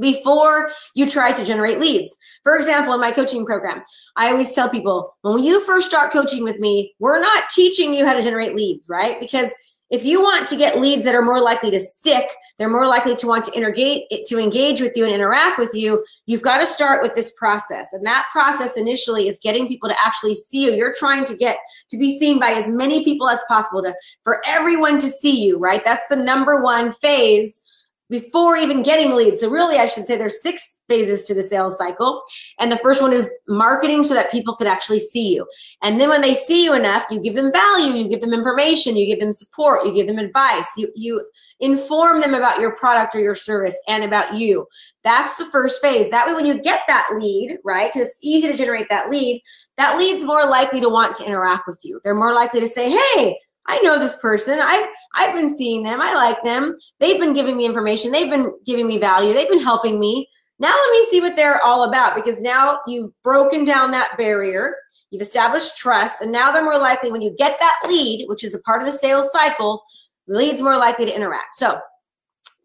before 0.00 0.70
you 0.94 1.08
try 1.08 1.32
to 1.32 1.44
generate 1.44 1.80
leads. 1.80 2.16
For 2.42 2.56
example, 2.56 2.94
in 2.94 3.00
my 3.00 3.12
coaching 3.12 3.46
program, 3.46 3.82
I 4.16 4.30
always 4.30 4.54
tell 4.54 4.68
people 4.68 5.14
when 5.22 5.42
you 5.42 5.64
first 5.64 5.88
start 5.88 6.12
coaching 6.12 6.44
with 6.44 6.58
me, 6.58 6.94
we're 6.98 7.20
not 7.20 7.50
teaching 7.50 7.94
you 7.94 8.04
how 8.04 8.12
to 8.12 8.22
generate 8.22 8.54
leads, 8.54 8.86
right? 8.88 9.18
Because 9.20 9.50
if 9.90 10.04
you 10.04 10.20
want 10.20 10.48
to 10.48 10.56
get 10.56 10.80
leads 10.80 11.04
that 11.04 11.14
are 11.14 11.22
more 11.22 11.40
likely 11.40 11.70
to 11.70 11.78
stick, 11.78 12.28
they're 12.58 12.70
more 12.70 12.86
likely 12.86 13.14
to 13.16 13.26
want 13.26 13.44
to 13.44 14.24
to 14.26 14.38
engage 14.38 14.80
with 14.80 14.96
you 14.96 15.04
and 15.04 15.12
interact 15.12 15.58
with 15.58 15.74
you. 15.74 16.04
You've 16.26 16.42
got 16.42 16.58
to 16.58 16.66
start 16.66 17.02
with 17.02 17.14
this 17.14 17.32
process. 17.32 17.92
And 17.92 18.04
that 18.06 18.26
process 18.32 18.76
initially 18.76 19.28
is 19.28 19.38
getting 19.38 19.68
people 19.68 19.88
to 19.88 19.96
actually 20.04 20.34
see 20.34 20.64
you. 20.64 20.72
You're 20.72 20.94
trying 20.94 21.24
to 21.26 21.36
get 21.36 21.58
to 21.90 21.98
be 21.98 22.18
seen 22.18 22.40
by 22.40 22.52
as 22.52 22.68
many 22.68 23.04
people 23.04 23.28
as 23.28 23.38
possible 23.46 23.82
to 23.82 23.94
for 24.24 24.42
everyone 24.46 24.98
to 24.98 25.08
see 25.08 25.44
you, 25.44 25.58
right? 25.58 25.84
That's 25.84 26.08
the 26.08 26.16
number 26.16 26.62
one 26.62 26.92
phase 26.92 27.60
before 28.08 28.56
even 28.56 28.82
getting 28.82 29.14
leads. 29.14 29.40
So 29.40 29.50
really, 29.50 29.78
I 29.78 29.86
should 29.86 30.06
say 30.06 30.16
there's 30.16 30.42
six 30.42 30.80
phases 30.88 31.26
to 31.26 31.34
the 31.34 31.42
sales 31.42 31.76
cycle. 31.76 32.22
And 32.58 32.70
the 32.70 32.78
first 32.78 33.02
one 33.02 33.12
is 33.12 33.30
marketing 33.48 34.04
so 34.04 34.14
that 34.14 34.30
people 34.30 34.54
can 34.54 34.66
actually 34.66 35.00
see 35.00 35.34
you. 35.34 35.46
And 35.82 36.00
then 36.00 36.08
when 36.08 36.20
they 36.20 36.34
see 36.34 36.64
you 36.64 36.74
enough, 36.74 37.04
you 37.10 37.20
give 37.20 37.34
them 37.34 37.52
value, 37.52 37.92
you 37.92 38.08
give 38.08 38.20
them 38.20 38.32
information, 38.32 38.96
you 38.96 39.06
give 39.06 39.20
them 39.20 39.32
support, 39.32 39.86
you 39.86 39.92
give 39.92 40.06
them 40.06 40.18
advice, 40.18 40.68
you, 40.76 40.90
you 40.94 41.26
inform 41.60 42.20
them 42.20 42.34
about 42.34 42.60
your 42.60 42.76
product 42.76 43.14
or 43.14 43.20
your 43.20 43.34
service 43.34 43.76
and 43.88 44.04
about 44.04 44.34
you. 44.34 44.66
That's 45.02 45.36
the 45.36 45.46
first 45.46 45.82
phase. 45.82 46.10
That 46.10 46.26
way, 46.26 46.34
when 46.34 46.46
you 46.46 46.60
get 46.60 46.82
that 46.88 47.08
lead, 47.16 47.58
right, 47.64 47.92
because 47.92 48.08
it's 48.08 48.18
easy 48.22 48.48
to 48.48 48.56
generate 48.56 48.88
that 48.88 49.10
lead, 49.10 49.42
that 49.76 49.98
lead's 49.98 50.24
more 50.24 50.46
likely 50.46 50.80
to 50.80 50.88
want 50.88 51.14
to 51.16 51.26
interact 51.26 51.66
with 51.66 51.80
you. 51.82 52.00
They're 52.02 52.14
more 52.14 52.32
likely 52.32 52.60
to 52.60 52.68
say, 52.68 52.90
hey, 52.90 53.38
I 53.68 53.80
know 53.80 53.98
this 53.98 54.18
person. 54.18 54.58
I've 54.60 54.86
I've 55.14 55.34
been 55.34 55.56
seeing 55.56 55.82
them. 55.82 56.00
I 56.00 56.14
like 56.14 56.42
them. 56.42 56.76
They've 57.00 57.20
been 57.20 57.34
giving 57.34 57.56
me 57.56 57.66
information. 57.66 58.12
They've 58.12 58.30
been 58.30 58.52
giving 58.64 58.86
me 58.86 58.98
value. 58.98 59.32
They've 59.32 59.48
been 59.48 59.62
helping 59.62 59.98
me. 59.98 60.28
Now 60.58 60.68
let 60.68 60.90
me 60.92 61.06
see 61.10 61.20
what 61.20 61.36
they're 61.36 61.62
all 61.62 61.84
about 61.84 62.14
because 62.14 62.40
now 62.40 62.78
you've 62.86 63.12
broken 63.22 63.64
down 63.64 63.90
that 63.90 64.16
barrier. 64.16 64.74
You've 65.10 65.22
established 65.22 65.76
trust, 65.76 66.20
and 66.20 66.32
now 66.32 66.50
they're 66.50 66.64
more 66.64 66.78
likely 66.78 67.12
when 67.12 67.22
you 67.22 67.34
get 67.36 67.58
that 67.60 67.76
lead, 67.86 68.26
which 68.28 68.42
is 68.42 68.54
a 68.54 68.60
part 68.60 68.82
of 68.82 68.90
the 68.90 68.98
sales 68.98 69.30
cycle, 69.30 69.82
the 70.26 70.36
lead's 70.36 70.60
more 70.60 70.76
likely 70.76 71.04
to 71.04 71.14
interact. 71.14 71.58
So 71.58 71.78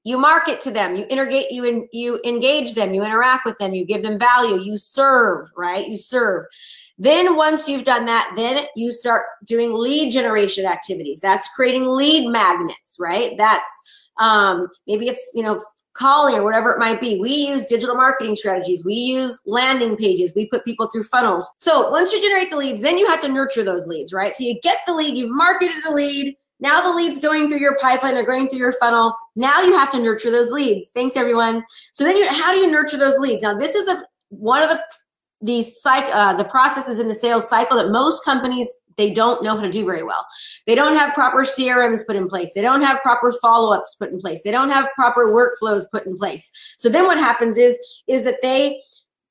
you 0.04 0.18
market 0.18 0.60
to 0.62 0.72
them, 0.72 0.96
you 0.96 1.06
integrate, 1.10 1.52
you 1.52 1.64
in, 1.66 1.88
you 1.92 2.20
engage 2.26 2.74
them, 2.74 2.94
you 2.94 3.04
interact 3.04 3.46
with 3.46 3.58
them, 3.60 3.74
you 3.74 3.86
give 3.86 4.02
them 4.02 4.18
value, 4.18 4.60
you 4.60 4.78
serve, 4.78 5.48
right? 5.56 5.88
You 5.88 5.98
serve. 5.98 6.46
Then 7.02 7.36
once 7.36 7.68
you've 7.68 7.84
done 7.84 8.06
that, 8.06 8.32
then 8.36 8.66
you 8.76 8.92
start 8.92 9.24
doing 9.46 9.74
lead 9.74 10.12
generation 10.12 10.68
activities. 10.68 11.20
That's 11.20 11.48
creating 11.48 11.88
lead 11.88 12.28
magnets, 12.28 12.98
right? 13.00 13.36
That's 13.38 14.12
um, 14.20 14.68
maybe 14.86 15.08
it's 15.08 15.32
you 15.34 15.42
know 15.42 15.64
calling 15.94 16.36
or 16.36 16.44
whatever 16.44 16.70
it 16.70 16.78
might 16.78 17.02
be. 17.02 17.20
We 17.20 17.34
use 17.34 17.66
digital 17.66 17.96
marketing 17.96 18.36
strategies. 18.36 18.86
We 18.86 18.94
use 18.94 19.42
landing 19.48 19.98
pages. 19.98 20.34
We 20.36 20.46
put 20.46 20.64
people 20.64 20.92
through 20.92 21.06
funnels. 21.06 21.50
So 21.58 21.90
once 21.90 22.14
you 22.14 22.22
generate 22.22 22.52
the 22.52 22.58
leads, 22.58 22.84
then 22.84 23.00
you 23.00 23.08
have 23.08 23.22
to 23.22 23.30
nurture 23.30 23.64
those 23.64 23.88
leads, 23.88 24.14
right? 24.14 24.36
So 24.36 24.44
you 24.44 24.60
get 24.62 24.78
the 24.86 24.94
lead, 24.94 25.18
you've 25.18 25.36
marketed 25.36 25.84
the 25.84 25.92
lead. 25.92 26.36
Now 26.60 26.84
the 26.84 26.96
leads 26.96 27.20
going 27.20 27.50
through 27.50 27.62
your 27.62 27.80
pipeline, 27.80 28.14
they're 28.14 28.24
going 28.24 28.48
through 28.48 28.60
your 28.60 28.74
funnel. 28.74 29.16
Now 29.36 29.62
you 29.62 29.74
have 29.74 29.92
to 29.94 30.00
nurture 30.00 30.30
those 30.30 30.52
leads. 30.52 30.92
Thanks 30.94 31.18
everyone. 31.18 31.64
So 31.94 32.04
then 32.04 32.16
you, 32.16 32.30
how 32.30 32.54
do 32.54 32.60
you 32.60 32.70
nurture 32.70 32.98
those 32.98 33.18
leads? 33.18 33.42
Now 33.42 33.58
this 33.58 33.74
is 33.74 33.88
a 33.88 34.04
one 34.30 34.62
of 34.62 34.70
the 34.70 34.82
the 35.42 35.64
psych, 35.64 36.06
uh, 36.14 36.34
the 36.34 36.44
processes 36.44 37.00
in 37.00 37.08
the 37.08 37.16
sales 37.16 37.48
cycle 37.50 37.78
that 37.78 37.90
most 37.90 38.24
companies 38.24 38.72
they 38.98 39.10
don't 39.10 39.42
know 39.42 39.56
how 39.56 39.64
to 39.64 39.72
do 39.72 39.86
very 39.86 40.04
well. 40.04 40.26
They 40.68 40.76
don't 40.76 40.96
have 40.96 41.14
proper 41.14 41.44
CRMs 41.44 42.06
put 42.06 42.16
in 42.16 42.28
place. 42.28 42.52
They 42.54 42.62
don't 42.62 42.82
have 42.82 43.02
proper 43.02 43.32
follow-ups 43.42 43.96
put 43.96 44.12
in 44.12 44.20
place. 44.20 44.44
They 44.44 44.52
don't 44.52 44.70
have 44.70 44.90
proper 44.96 45.28
workflows 45.28 45.86
put 45.92 46.06
in 46.06 46.18
place. 46.18 46.52
So 46.78 46.90
then 46.90 47.08
what 47.08 47.18
happens 47.18 47.58
is 47.58 47.78
is 48.08 48.24
that 48.26 48.42
they 48.42 48.80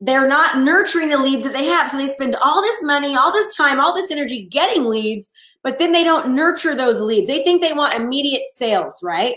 they're 0.01 0.29
not 0.29 0.59
nurturing 0.59 1.11
the 1.11 1.19
leads 1.19 1.45
that 1.45 1.53
they 1.53 1.67
have. 1.67 1.91
So 1.91 1.99
they 1.99 2.07
spend 2.07 2.37
all 2.37 2.63
this 2.63 2.83
money, 2.83 3.15
all 3.15 3.33
this 3.33 3.55
time, 3.55 3.79
all 3.79 3.95
this 3.95 4.11
energy 4.11 4.47
getting 4.47 4.85
leads, 4.85 5.31
but 5.63 5.79
then 5.79 5.93
they 5.93 6.05
don't 6.05 6.35
nurture 6.35 6.75
those 6.75 7.01
leads. 7.01 7.29
They 7.29 7.45
think 7.45 7.61
they 7.61 7.75
want 7.75 7.95
immediate 7.95 8.49
sales, 8.49 8.99
right? 9.03 9.37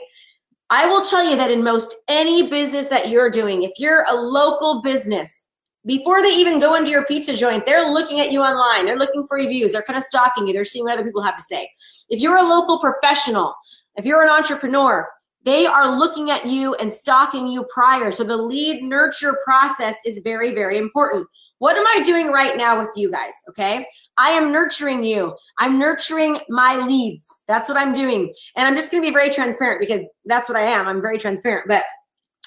I 0.70 0.88
will 0.88 1.04
tell 1.04 1.30
you 1.30 1.36
that 1.36 1.52
in 1.52 1.64
most 1.64 1.96
any 2.08 2.50
business 2.50 2.88
that 2.88 3.10
you're 3.10 3.30
doing, 3.30 3.64
if 3.64 3.72
you're 3.78 4.06
a 4.10 4.16
local 4.16 4.82
business, 4.82 5.43
before 5.86 6.22
they 6.22 6.30
even 6.30 6.60
go 6.60 6.76
into 6.76 6.92
your 6.92 7.06
pizza 7.06 7.36
joint, 7.36 7.66
they're 7.66 7.92
looking 7.92 8.20
at 8.20 8.32
you 8.32 8.42
online. 8.42 8.86
They're 8.86 8.98
looking 8.98 9.26
for 9.28 9.38
reviews. 9.38 9.74
They're 9.74 9.82
kind 9.82 9.98
of 9.98 10.04
stalking 10.04 10.48
you. 10.48 10.54
They're 10.54 10.64
seeing 10.64 10.86
what 10.86 10.94
other 10.94 11.04
people 11.04 11.22
have 11.22 11.38
to 11.38 11.44
say. 11.44 11.70
If 12.10 12.22
you're 12.22 12.38
a 12.38 12.44
local 12.44 12.80
professional, 12.80 13.54
if 13.96 14.06
you're 14.06 14.24
an 14.24 14.30
entrepreneur, 14.30 15.08
they 15.44 15.66
are 15.66 15.98
looking 15.98 16.32
at 16.32 16.46
you 16.46 16.74
and 16.76 16.92
stalking 16.92 17.48
you 17.48 17.66
prior. 17.74 18.12
So 18.12 18.24
the 18.24 18.38
lead 18.38 18.82
nurture 18.82 19.38
process 19.44 19.96
is 20.06 20.22
very, 20.24 20.54
very 20.54 20.78
important. 20.78 21.28
What 21.60 21.78
am 21.78 21.86
I 21.88 22.04
doing 22.04 22.28
right 22.28 22.58
now 22.58 22.80
with 22.80 22.90
you 22.96 23.12
guys? 23.12 23.34
Okay. 23.50 23.86
I 24.18 24.30
am 24.30 24.52
nurturing 24.52 25.04
you. 25.04 25.36
I'm 25.58 25.80
nurturing 25.80 26.40
my 26.50 26.78
leads. 26.78 27.44
That's 27.48 27.68
what 27.68 27.78
I'm 27.78 27.94
doing. 27.94 28.34
And 28.56 28.68
I'm 28.68 28.76
just 28.76 28.92
going 28.92 29.02
to 29.02 29.08
be 29.08 29.14
very 29.14 29.30
transparent 29.30 29.80
because 29.80 30.02
that's 30.26 30.48
what 30.48 30.58
I 30.58 30.64
am. 30.64 30.88
I'm 30.88 31.02
very 31.02 31.18
transparent. 31.18 31.68
But 31.68 31.84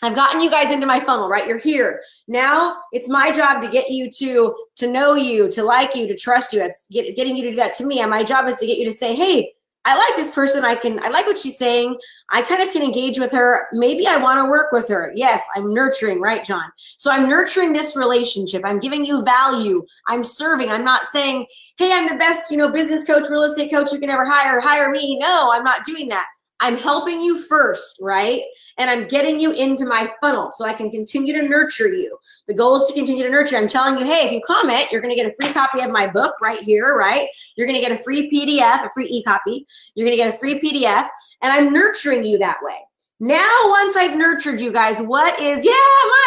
I've 0.02 0.14
gotten 0.14 0.42
you 0.42 0.50
guys 0.50 0.72
into 0.72 0.86
my 0.86 1.00
funnel, 1.00 1.28
right? 1.28 1.46
You're 1.46 1.58
here. 1.58 2.02
Now 2.28 2.76
it's 2.92 3.08
my 3.08 3.32
job 3.32 3.62
to 3.62 3.68
get 3.68 3.88
you 3.88 4.10
to 4.10 4.54
to 4.76 4.86
know 4.86 5.14
you, 5.14 5.50
to 5.52 5.62
like 5.62 5.94
you, 5.94 6.06
to 6.06 6.14
trust 6.14 6.52
you. 6.52 6.60
It's 6.62 6.86
get, 6.90 7.16
getting 7.16 7.36
you 7.36 7.44
to 7.44 7.50
do 7.50 7.56
that 7.56 7.74
to 7.74 7.86
me. 7.86 8.00
And 8.00 8.10
my 8.10 8.22
job 8.22 8.46
is 8.46 8.56
to 8.56 8.66
get 8.66 8.76
you 8.76 8.84
to 8.84 8.92
say, 8.92 9.14
"Hey, 9.14 9.54
I 9.86 9.96
like 9.96 10.16
this 10.16 10.32
person. 10.32 10.64
I 10.64 10.74
can, 10.74 10.98
I 10.98 11.08
like 11.10 11.26
what 11.26 11.38
she's 11.38 11.56
saying. 11.56 11.96
I 12.30 12.42
kind 12.42 12.60
of 12.60 12.72
can 12.72 12.82
engage 12.82 13.20
with 13.20 13.30
her. 13.30 13.68
Maybe 13.72 14.08
I 14.08 14.16
want 14.16 14.44
to 14.44 14.50
work 14.50 14.72
with 14.72 14.88
her. 14.88 15.12
Yes, 15.14 15.40
I'm 15.54 15.72
nurturing, 15.72 16.20
right, 16.20 16.44
John? 16.44 16.64
So 16.96 17.08
I'm 17.08 17.28
nurturing 17.28 17.72
this 17.72 17.94
relationship. 17.94 18.62
I'm 18.64 18.80
giving 18.80 19.06
you 19.06 19.22
value. 19.22 19.86
I'm 20.08 20.24
serving. 20.24 20.70
I'm 20.70 20.84
not 20.84 21.06
saying, 21.06 21.46
hey, 21.78 21.92
I'm 21.92 22.08
the 22.08 22.16
best, 22.16 22.50
you 22.50 22.56
know, 22.56 22.68
business 22.68 23.04
coach, 23.04 23.30
real 23.30 23.44
estate 23.44 23.70
coach 23.70 23.92
you 23.92 24.00
can 24.00 24.10
ever 24.10 24.24
hire. 24.24 24.60
Hire 24.60 24.90
me. 24.90 25.20
No, 25.20 25.52
I'm 25.52 25.62
not 25.62 25.84
doing 25.84 26.08
that. 26.08 26.26
I'm 26.60 26.76
helping 26.76 27.20
you 27.20 27.42
first, 27.42 27.98
right? 28.00 28.42
And 28.78 28.88
I'm 28.88 29.08
getting 29.08 29.38
you 29.38 29.52
into 29.52 29.84
my 29.84 30.10
funnel 30.20 30.52
so 30.52 30.64
I 30.64 30.72
can 30.72 30.90
continue 30.90 31.34
to 31.34 31.46
nurture 31.46 31.88
you. 31.88 32.16
The 32.48 32.54
goal 32.54 32.76
is 32.76 32.86
to 32.86 32.94
continue 32.94 33.24
to 33.24 33.30
nurture. 33.30 33.56
I'm 33.56 33.68
telling 33.68 33.98
you, 33.98 34.06
hey, 34.06 34.26
if 34.26 34.32
you 34.32 34.40
comment, 34.46 34.90
you're 34.90 35.02
going 35.02 35.14
to 35.14 35.20
get 35.20 35.30
a 35.30 35.34
free 35.34 35.52
copy 35.52 35.80
of 35.80 35.90
my 35.90 36.06
book 36.06 36.34
right 36.40 36.60
here, 36.60 36.96
right? 36.96 37.28
You're 37.56 37.66
going 37.66 37.78
to 37.78 37.86
get 37.86 37.92
a 37.92 38.02
free 38.02 38.30
PDF, 38.30 38.86
a 38.86 38.90
free 38.94 39.08
e 39.08 39.22
copy. 39.22 39.66
You're 39.94 40.06
going 40.06 40.16
to 40.16 40.22
get 40.22 40.34
a 40.34 40.38
free 40.38 40.58
PDF, 40.60 41.08
and 41.42 41.52
I'm 41.52 41.72
nurturing 41.72 42.24
you 42.24 42.38
that 42.38 42.58
way. 42.62 42.76
Now, 43.20 43.50
once 43.64 43.96
I've 43.96 44.16
nurtured 44.16 44.60
you 44.60 44.72
guys, 44.72 45.00
what 45.00 45.38
is, 45.40 45.64
yeah, 45.64 45.72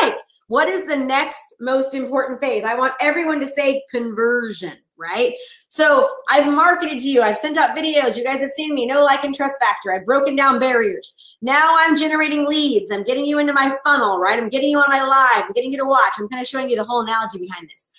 Mike, 0.02 0.18
what 0.48 0.68
is 0.68 0.86
the 0.86 0.98
next 0.98 1.56
most 1.60 1.94
important 1.94 2.42
phase? 2.42 2.64
I 2.64 2.76
want 2.76 2.94
everyone 3.00 3.40
to 3.42 3.48
say 3.48 3.84
conversion 3.92 4.74
right? 5.00 5.34
So 5.70 6.10
I've 6.30 6.52
marketed 6.52 7.00
to 7.00 7.08
you. 7.08 7.22
I've 7.22 7.38
sent 7.38 7.58
out 7.58 7.76
videos. 7.76 8.18
You 8.18 8.24
guys 8.24 8.40
have 8.40 8.52
seen 8.52 8.76
me. 8.76 8.86
No 8.86 9.04
like 9.04 9.24
and 9.24 9.34
trust 9.34 9.60
factor. 9.60 9.94
I've 9.94 10.06
broken 10.06 10.36
down 10.36 10.60
barriers. 10.60 11.14
Now 11.42 11.76
I'm 11.80 11.98
generating 11.98 12.46
leads. 12.46 12.92
I'm 12.92 13.04
getting 13.04 13.26
you 13.26 13.40
into 13.40 13.54
my 13.54 13.76
funnel, 13.84 14.20
right? 14.20 14.38
I'm 14.38 14.50
getting 14.50 14.70
you 14.70 14.80
on 14.80 14.90
my 14.90 15.02
live. 15.02 15.46
I'm 15.46 15.54
getting 15.54 15.72
you 15.72 15.78
to 15.78 15.86
watch. 15.86 16.14
I'm 16.18 16.28
kind 16.28 16.42
of 16.42 16.48
showing 16.48 16.70
you 16.70 16.76
the 16.76 16.84
whole 16.84 17.02
analogy 17.02 17.40
behind 17.40 17.70
this. 17.70 17.94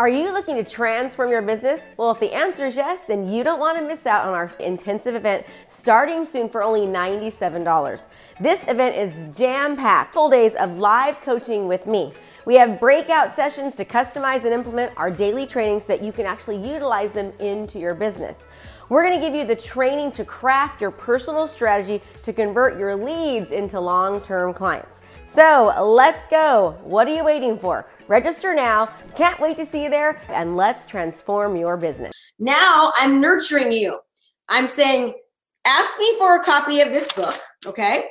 Are 0.00 0.08
you 0.08 0.32
looking 0.32 0.56
to 0.56 0.64
transform 0.64 1.30
your 1.30 1.42
business? 1.42 1.82
Well, 1.98 2.10
if 2.10 2.20
the 2.20 2.32
answer 2.32 2.64
is 2.64 2.74
yes, 2.74 3.00
then 3.06 3.30
you 3.30 3.44
don't 3.44 3.60
want 3.60 3.76
to 3.76 3.86
miss 3.86 4.06
out 4.06 4.26
on 4.26 4.32
our 4.32 4.50
intensive 4.58 5.14
event 5.14 5.44
starting 5.68 6.24
soon 6.24 6.48
for 6.48 6.62
only 6.62 6.86
$97. 6.86 8.06
This 8.40 8.62
event 8.66 8.96
is 8.96 9.36
jam 9.36 9.76
packed, 9.76 10.14
full 10.14 10.30
days 10.30 10.54
of 10.54 10.78
live 10.78 11.20
coaching 11.20 11.68
with 11.68 11.86
me. 11.86 12.14
We 12.50 12.56
have 12.56 12.80
breakout 12.80 13.32
sessions 13.32 13.76
to 13.76 13.84
customize 13.84 14.42
and 14.42 14.52
implement 14.52 14.92
our 14.96 15.08
daily 15.08 15.46
trainings 15.46 15.84
so 15.84 15.96
that 15.96 16.02
you 16.02 16.10
can 16.10 16.26
actually 16.26 16.56
utilize 16.56 17.12
them 17.12 17.32
into 17.38 17.78
your 17.78 17.94
business. 17.94 18.38
We're 18.88 19.08
to 19.08 19.20
give 19.20 19.36
you 19.36 19.44
the 19.44 19.54
training 19.54 20.10
to 20.10 20.24
craft 20.24 20.80
your 20.80 20.90
personal 20.90 21.46
strategy 21.46 22.02
to 22.24 22.32
convert 22.32 22.76
your 22.76 22.96
leads 22.96 23.52
into 23.52 23.78
long 23.78 24.20
term 24.22 24.52
clients. 24.52 25.00
So 25.32 25.72
let's 25.80 26.26
go. 26.26 26.76
What 26.82 27.06
are 27.06 27.14
you 27.14 27.22
waiting 27.22 27.56
for? 27.56 27.86
Register 28.08 28.52
now. 28.52 28.86
Can't 29.14 29.38
wait 29.38 29.56
to 29.58 29.64
see 29.64 29.84
you 29.84 29.88
there 29.88 30.20
and 30.28 30.56
let's 30.56 30.86
transform 30.86 31.56
your 31.56 31.76
business. 31.76 32.10
Now 32.40 32.92
I'm 32.96 33.20
nurturing 33.20 33.70
you. 33.70 34.00
I'm 34.48 34.66
saying, 34.66 35.14
ask 35.64 36.00
me 36.00 36.18
for 36.18 36.34
a 36.34 36.42
copy 36.42 36.80
of 36.80 36.88
this 36.88 37.12
book, 37.12 37.38
okay? 37.64 38.06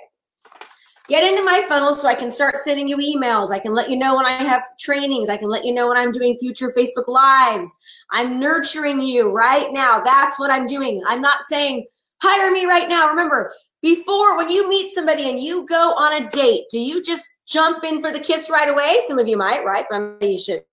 Get 1.10 1.30
into 1.30 1.44
my 1.44 1.66
funnel 1.68 1.96
so 1.96 2.08
I 2.08 2.14
can 2.14 2.30
start 2.30 2.60
sending 2.60 2.88
you 2.88 2.98
emails. 2.98 3.52
I 3.52 3.60
can 3.60 3.74
let 3.74 3.90
you 3.90 3.98
know 3.98 4.16
when 4.16 4.28
I 4.28 4.32
have 4.32 4.62
trainings. 4.80 5.28
I 5.28 5.38
can 5.38 5.50
let 5.50 5.66
you 5.66 5.74
know 5.74 5.88
when 5.88 5.98
I'm 5.98 6.12
doing 6.12 6.38
future 6.38 6.72
Facebook 6.78 7.08
Lives. 7.08 7.76
I'm 8.12 8.40
nurturing 8.40 9.02
you 9.02 9.32
right 9.32 9.74
now. 9.74 10.00
That's 10.00 10.40
what 10.40 10.52
I'm 10.52 10.68
doing. 10.68 11.02
I'm 11.08 11.20
not 11.20 11.40
saying 11.50 11.86
hire 12.22 12.52
me 12.52 12.66
right 12.66 12.88
now. 12.88 13.10
Remember, 13.10 13.52
before 13.82 14.38
when 14.38 14.50
you 14.50 14.70
meet 14.70 14.94
somebody 14.94 15.30
and 15.30 15.40
you 15.40 15.66
go 15.66 15.94
on 15.96 16.22
a 16.22 16.30
date, 16.30 16.66
do 16.70 16.80
you 16.80 17.02
just 17.02 17.28
jump 17.50 17.84
in 17.84 18.02
for 18.02 18.12
the 18.12 18.20
kiss 18.20 18.50
right 18.50 18.70
away? 18.70 19.00
Some 19.08 19.20
of 19.20 19.28
you 19.28 19.38
might, 19.38 19.66
right? 19.66 19.86
But 19.90 20.18
you 20.22 20.38
should. 20.38 20.64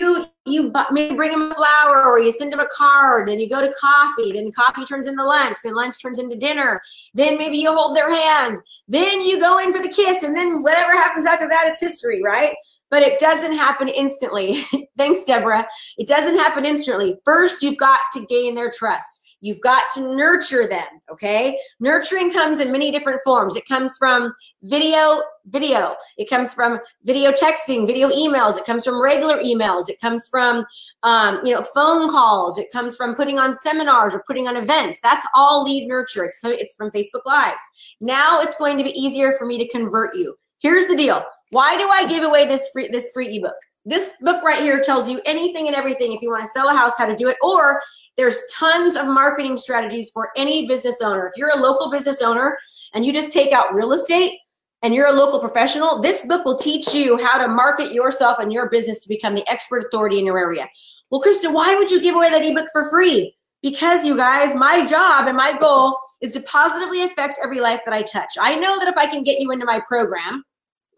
You 0.00 0.26
you 0.44 0.72
maybe 0.90 1.14
bring 1.14 1.30
them 1.30 1.50
a 1.50 1.54
flower 1.54 2.06
or 2.06 2.18
you 2.18 2.32
send 2.32 2.52
them 2.52 2.60
a 2.60 2.66
card. 2.74 3.28
Then 3.28 3.38
you 3.38 3.48
go 3.48 3.60
to 3.60 3.72
coffee. 3.80 4.32
Then 4.32 4.50
coffee 4.52 4.84
turns 4.84 5.06
into 5.06 5.24
lunch. 5.24 5.58
Then 5.62 5.74
lunch 5.74 6.00
turns 6.00 6.18
into 6.18 6.36
dinner. 6.36 6.80
Then 7.14 7.38
maybe 7.38 7.58
you 7.58 7.72
hold 7.72 7.96
their 7.96 8.10
hand. 8.10 8.58
Then 8.88 9.20
you 9.22 9.38
go 9.38 9.58
in 9.58 9.72
for 9.72 9.82
the 9.82 9.88
kiss, 9.88 10.22
and 10.22 10.36
then 10.36 10.62
whatever 10.62 10.92
happens 10.92 11.26
after 11.26 11.48
that, 11.48 11.68
it's 11.68 11.80
history, 11.80 12.22
right? 12.22 12.54
But 12.90 13.02
it 13.02 13.18
doesn't 13.18 13.52
happen 13.52 13.88
instantly. 13.88 14.64
Thanks, 14.96 15.24
Deborah. 15.24 15.66
It 15.98 16.08
doesn't 16.08 16.38
happen 16.38 16.64
instantly. 16.64 17.16
First, 17.24 17.62
you've 17.62 17.76
got 17.76 18.00
to 18.14 18.26
gain 18.26 18.54
their 18.54 18.70
trust. 18.70 19.24
You've 19.40 19.60
got 19.60 19.84
to 19.94 20.14
nurture 20.16 20.66
them, 20.66 20.86
okay? 21.10 21.58
Nurturing 21.78 22.32
comes 22.32 22.58
in 22.58 22.72
many 22.72 22.90
different 22.90 23.20
forms. 23.22 23.54
It 23.54 23.68
comes 23.68 23.96
from 23.96 24.34
video, 24.62 25.22
video. 25.50 25.94
It 26.16 26.28
comes 26.28 26.54
from 26.54 26.78
video 27.04 27.32
texting, 27.32 27.86
video 27.86 28.08
emails. 28.10 28.56
It 28.58 28.64
comes 28.64 28.84
from 28.84 29.00
regular 29.02 29.38
emails. 29.38 29.88
It 29.88 30.00
comes 30.00 30.28
from, 30.28 30.64
um, 31.02 31.40
you 31.44 31.54
know, 31.54 31.62
phone 31.62 32.10
calls. 32.10 32.58
It 32.58 32.70
comes 32.72 32.96
from 32.96 33.14
putting 33.14 33.38
on 33.38 33.54
seminars 33.54 34.14
or 34.14 34.22
putting 34.26 34.48
on 34.48 34.56
events. 34.56 34.98
That's 35.02 35.26
all 35.34 35.64
lead 35.64 35.86
nurture. 35.86 36.24
It's, 36.24 36.38
it's 36.44 36.74
from 36.74 36.90
Facebook 36.90 37.24
Lives. 37.26 37.60
Now 38.00 38.40
it's 38.40 38.56
going 38.56 38.78
to 38.78 38.84
be 38.84 38.90
easier 38.90 39.32
for 39.32 39.46
me 39.46 39.58
to 39.58 39.68
convert 39.68 40.14
you. 40.16 40.36
Here's 40.60 40.86
the 40.86 40.96
deal. 40.96 41.24
Why 41.50 41.78
do 41.78 41.88
I 41.88 42.06
give 42.06 42.24
away 42.24 42.46
this 42.46 42.68
free, 42.72 42.88
this 42.90 43.10
free 43.12 43.36
ebook? 43.36 43.54
This 43.84 44.10
book 44.20 44.42
right 44.42 44.60
here 44.60 44.82
tells 44.82 45.08
you 45.08 45.18
anything 45.24 45.66
and 45.66 45.74
everything 45.74 46.12
if 46.12 46.20
you 46.20 46.28
want 46.28 46.42
to 46.42 46.50
sell 46.50 46.68
a 46.68 46.74
house, 46.74 46.92
how 46.98 47.06
to 47.06 47.16
do 47.16 47.30
it, 47.30 47.38
or 47.42 47.80
there's 48.18 48.38
tons 48.52 48.96
of 48.96 49.06
marketing 49.06 49.56
strategies 49.56 50.10
for 50.10 50.28
any 50.36 50.68
business 50.68 50.96
owner. 51.00 51.26
If 51.26 51.38
you're 51.38 51.56
a 51.56 51.62
local 51.62 51.90
business 51.90 52.20
owner 52.20 52.58
and 52.92 53.06
you 53.06 53.14
just 53.14 53.32
take 53.32 53.52
out 53.52 53.72
real 53.72 53.92
estate 53.92 54.38
and 54.82 54.94
you're 54.94 55.08
a 55.08 55.12
local 55.12 55.40
professional, 55.40 56.00
this 56.00 56.24
book 56.26 56.44
will 56.44 56.56
teach 56.56 56.94
you 56.94 57.18
how 57.18 57.38
to 57.38 57.48
market 57.48 57.92
yourself 57.92 58.38
and 58.38 58.52
your 58.52 58.70
business 58.70 59.00
to 59.00 59.08
become 59.08 59.34
the 59.34 59.48
expert 59.48 59.84
authority 59.86 60.18
in 60.18 60.26
your 60.26 60.38
area. 60.38 60.68
Well, 61.10 61.20
Krista, 61.20 61.52
why 61.52 61.74
would 61.74 61.90
you 61.90 62.00
give 62.00 62.14
away 62.14 62.30
that 62.30 62.44
ebook 62.44 62.68
for 62.72 62.88
free? 62.90 63.34
Because 63.62 64.04
you 64.04 64.16
guys, 64.16 64.54
my 64.54 64.86
job 64.86 65.26
and 65.26 65.36
my 65.36 65.58
goal 65.58 65.98
is 66.20 66.32
to 66.32 66.40
positively 66.42 67.02
affect 67.02 67.40
every 67.42 67.60
life 67.60 67.80
that 67.84 67.94
I 67.94 68.02
touch. 68.02 68.34
I 68.40 68.54
know 68.54 68.78
that 68.78 68.88
if 68.88 68.96
I 68.96 69.06
can 69.06 69.24
get 69.24 69.40
you 69.40 69.50
into 69.50 69.64
my 69.64 69.80
program, 69.86 70.44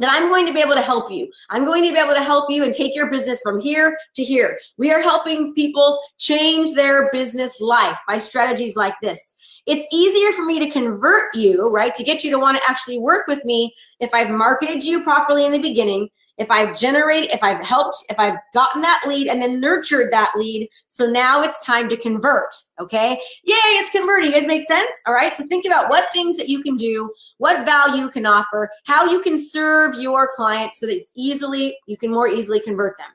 that 0.01 0.11
I'm 0.11 0.29
going 0.29 0.47
to 0.47 0.53
be 0.53 0.61
able 0.61 0.75
to 0.75 0.83
help 0.83 1.11
you. 1.11 1.31
I'm 1.51 1.65
going 1.65 1.85
to 1.85 1.93
be 1.93 1.99
able 1.99 2.15
to 2.15 2.23
help 2.23 2.51
you 2.51 2.65
and 2.65 2.73
take 2.73 2.95
your 2.95 3.11
business 3.11 3.41
from 3.43 3.61
here 3.61 3.97
to 4.17 4.25
here. 4.25 4.59
We 4.79 4.91
are 4.91 5.01
helping 5.01 5.55
people 5.55 5.99
change 6.19 6.75
their 6.75 7.11
business 7.13 7.61
life 7.61 7.99
by 8.09 8.19
strategies 8.19 8.77
like 8.77 8.95
this. 9.03 9.35
It's 9.67 9.87
easier 9.93 10.33
for 10.33 10.45
me 10.45 10.59
to 10.59 10.71
convert 10.71 11.35
you, 11.35 11.69
right, 11.69 11.95
to 11.95 12.03
get 12.03 12.25
you 12.25 12.31
to 12.31 12.39
want 12.39 12.57
to 12.57 12.63
actually 12.69 12.99
work 12.99 13.27
with 13.27 13.45
me 13.45 13.75
if 14.01 14.13
I've 14.15 14.31
marketed 14.31 14.83
you 14.83 15.05
properly 15.05 15.45
in 15.45 15.53
the 15.53 15.59
beginning 15.59 16.09
if 16.41 16.51
I've 16.51 16.77
generated, 16.77 17.31
if 17.35 17.45
I've 17.45 17.63
helped, 17.63 18.03
if 18.09 18.19
I've 18.19 18.39
gotten 18.55 18.81
that 18.81 19.05
lead 19.07 19.29
and 19.29 19.43
then 19.43 19.61
nurtured 19.61 20.11
that 20.11 20.33
lead. 20.35 20.71
So 20.89 21.07
now 21.07 21.43
it's 21.43 21.61
time 21.61 21.87
to 21.91 21.99
convert. 21.99 22.55
Okay. 22.81 23.11
Yay, 23.45 23.55
it's 23.55 23.91
converting. 23.91 24.31
You 24.31 24.39
guys 24.39 24.47
make 24.47 24.67
sense? 24.67 24.91
All 25.07 25.13
right. 25.13 25.37
So 25.37 25.45
think 25.47 25.67
about 25.67 25.91
what 25.91 26.11
things 26.15 26.39
that 26.39 26.49
you 26.49 26.63
can 26.63 26.77
do, 26.77 27.13
what 27.37 27.67
value 27.67 28.01
you 28.05 28.09
can 28.09 28.25
offer, 28.25 28.71
how 28.87 29.05
you 29.05 29.21
can 29.21 29.39
serve 29.39 29.97
your 29.97 30.31
client 30.35 30.77
so 30.77 30.87
that 30.87 30.97
it's 30.97 31.13
easily, 31.15 31.77
you 31.87 31.99
can 31.99 32.11
more 32.11 32.27
easily 32.27 32.59
convert 32.59 32.97
them. 32.97 33.09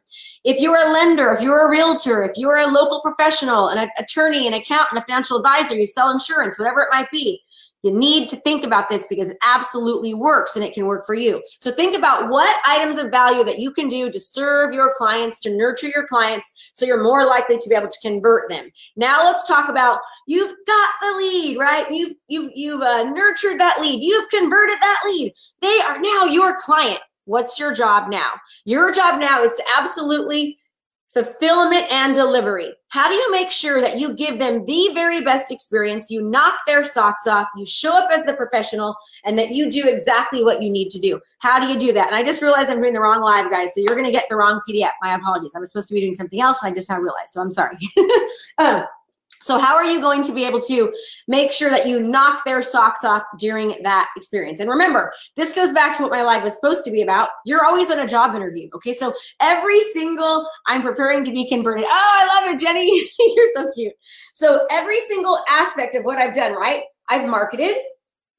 If 0.43 0.61
you're 0.61 0.87
a 0.87 0.93
lender, 0.93 1.31
if 1.31 1.41
you're 1.41 1.65
a 1.65 1.69
realtor, 1.69 2.21
if 2.21 2.37
you're 2.37 2.57
a 2.57 2.67
local 2.67 3.01
professional, 3.01 3.69
an 3.69 3.89
attorney, 3.97 4.47
an 4.47 4.53
accountant, 4.53 5.01
a 5.01 5.05
financial 5.05 5.37
advisor, 5.37 5.73
you 5.73 5.87
sell 5.87 6.11
insurance, 6.11 6.59
whatever 6.59 6.81
it 6.81 6.89
might 6.91 7.09
be, 7.09 7.41
you 7.85 7.91
need 7.91 8.27
to 8.29 8.35
think 8.37 8.63
about 8.63 8.89
this 8.89 9.05
because 9.07 9.29
it 9.29 9.37
absolutely 9.43 10.15
works 10.15 10.55
and 10.55 10.65
it 10.65 10.73
can 10.73 10.87
work 10.87 11.05
for 11.05 11.13
you. 11.13 11.39
So 11.59 11.71
think 11.71 11.95
about 11.95 12.29
what 12.29 12.57
items 12.65 12.97
of 12.97 13.11
value 13.11 13.43
that 13.43 13.59
you 13.59 13.71
can 13.71 13.87
do 13.87 14.09
to 14.09 14.19
serve 14.19 14.73
your 14.73 14.95
clients, 14.97 15.39
to 15.41 15.55
nurture 15.55 15.89
your 15.89 16.07
clients, 16.07 16.71
so 16.73 16.83
you're 16.83 17.03
more 17.03 17.27
likely 17.27 17.59
to 17.59 17.69
be 17.69 17.75
able 17.75 17.89
to 17.89 17.99
convert 18.01 18.49
them. 18.49 18.71
Now 18.95 19.23
let's 19.23 19.47
talk 19.47 19.69
about 19.69 19.99
you've 20.25 20.55
got 20.65 20.89
the 20.99 21.13
lead, 21.17 21.59
right? 21.59 21.85
You've 21.91 22.15
you've 22.27 22.51
you've 22.55 22.81
uh, 22.81 23.03
nurtured 23.03 23.59
that 23.59 23.79
lead. 23.79 24.01
You've 24.01 24.29
converted 24.29 24.77
that 24.81 25.01
lead. 25.05 25.33
They 25.61 25.79
are 25.81 26.01
now 26.01 26.25
your 26.25 26.57
client. 26.59 27.01
What's 27.25 27.59
your 27.59 27.71
job 27.71 28.09
now? 28.09 28.31
Your 28.65 28.91
job 28.91 29.19
now 29.19 29.43
is 29.43 29.53
to 29.53 29.63
absolutely 29.77 30.57
fulfillment 31.13 31.85
and 31.91 32.15
delivery. 32.15 32.73
How 32.95 33.09
do 33.09 33.13
you 33.13 33.29
make 33.29 33.51
sure 33.51 33.81
that 33.81 33.99
you 33.99 34.13
give 34.13 34.39
them 34.39 34.63
the 34.63 34.89
very 34.93 35.19
best 35.19 35.51
experience? 35.51 36.09
You 36.09 36.21
knock 36.21 36.59
their 36.65 36.81
socks 36.81 37.27
off, 37.27 37.49
you 37.53 37.65
show 37.65 37.91
up 37.91 38.09
as 38.09 38.23
the 38.23 38.33
professional, 38.33 38.95
and 39.25 39.37
that 39.37 39.51
you 39.51 39.69
do 39.69 39.85
exactly 39.85 40.45
what 40.45 40.61
you 40.61 40.69
need 40.69 40.91
to 40.91 40.99
do. 40.99 41.19
How 41.39 41.59
do 41.59 41.65
you 41.67 41.77
do 41.77 41.91
that? 41.91 42.07
And 42.07 42.15
I 42.15 42.23
just 42.23 42.41
realized 42.41 42.69
I'm 42.69 42.79
doing 42.79 42.93
the 42.93 43.01
wrong 43.01 43.19
live, 43.19 43.51
guys. 43.51 43.75
So 43.75 43.81
you're 43.81 43.95
going 43.95 44.05
to 44.05 44.13
get 44.13 44.27
the 44.29 44.37
wrong 44.37 44.61
PDF. 44.65 44.91
My 45.01 45.13
apologies. 45.13 45.51
I 45.53 45.59
was 45.59 45.71
supposed 45.71 45.89
to 45.89 45.93
be 45.93 45.99
doing 45.99 46.15
something 46.15 46.39
else, 46.39 46.63
and 46.63 46.71
I 46.71 46.73
just 46.73 46.89
now 46.89 46.97
realized. 46.97 47.31
So 47.31 47.41
I'm 47.41 47.51
sorry. 47.51 47.77
um, 48.59 48.85
So, 49.45 49.59
how 49.59 49.75
are 49.75 49.85
you 49.85 50.01
going 50.01 50.23
to 50.23 50.33
be 50.33 50.43
able 50.43 50.59
to 50.61 50.91
make 51.27 51.51
sure 51.51 51.69
that 51.69 51.87
you 51.87 52.01
knock 52.01 52.43
their 52.45 52.63
socks 52.63 53.03
off 53.03 53.21
during 53.37 53.75
that 53.83 54.09
experience? 54.17 54.59
And 54.59 54.67
remember, 54.67 55.13
this 55.35 55.53
goes 55.53 55.71
back 55.71 55.95
to 55.97 56.01
what 56.01 56.11
my 56.11 56.23
live 56.23 56.41
was 56.41 56.55
supposed 56.55 56.83
to 56.85 56.89
be 56.89 57.03
about. 57.03 57.29
You're 57.45 57.63
always 57.63 57.91
in 57.91 57.99
a 57.99 58.07
job 58.07 58.33
interview. 58.33 58.69
Okay. 58.73 58.91
So, 58.91 59.13
every 59.39 59.79
single 59.93 60.49
I'm 60.65 60.81
preparing 60.81 61.23
to 61.25 61.31
be 61.31 61.47
converted. 61.47 61.85
Oh, 61.87 61.89
I 61.91 62.41
love 62.41 62.55
it, 62.55 62.59
Jenny. 62.59 63.07
You're 63.35 63.47
so 63.55 63.69
cute. 63.75 63.93
So, 64.33 64.65
every 64.71 64.99
single 65.01 65.39
aspect 65.47 65.93
of 65.93 66.05
what 66.05 66.17
I've 66.17 66.33
done, 66.33 66.53
right? 66.55 66.81
I've 67.07 67.29
marketed, 67.29 67.75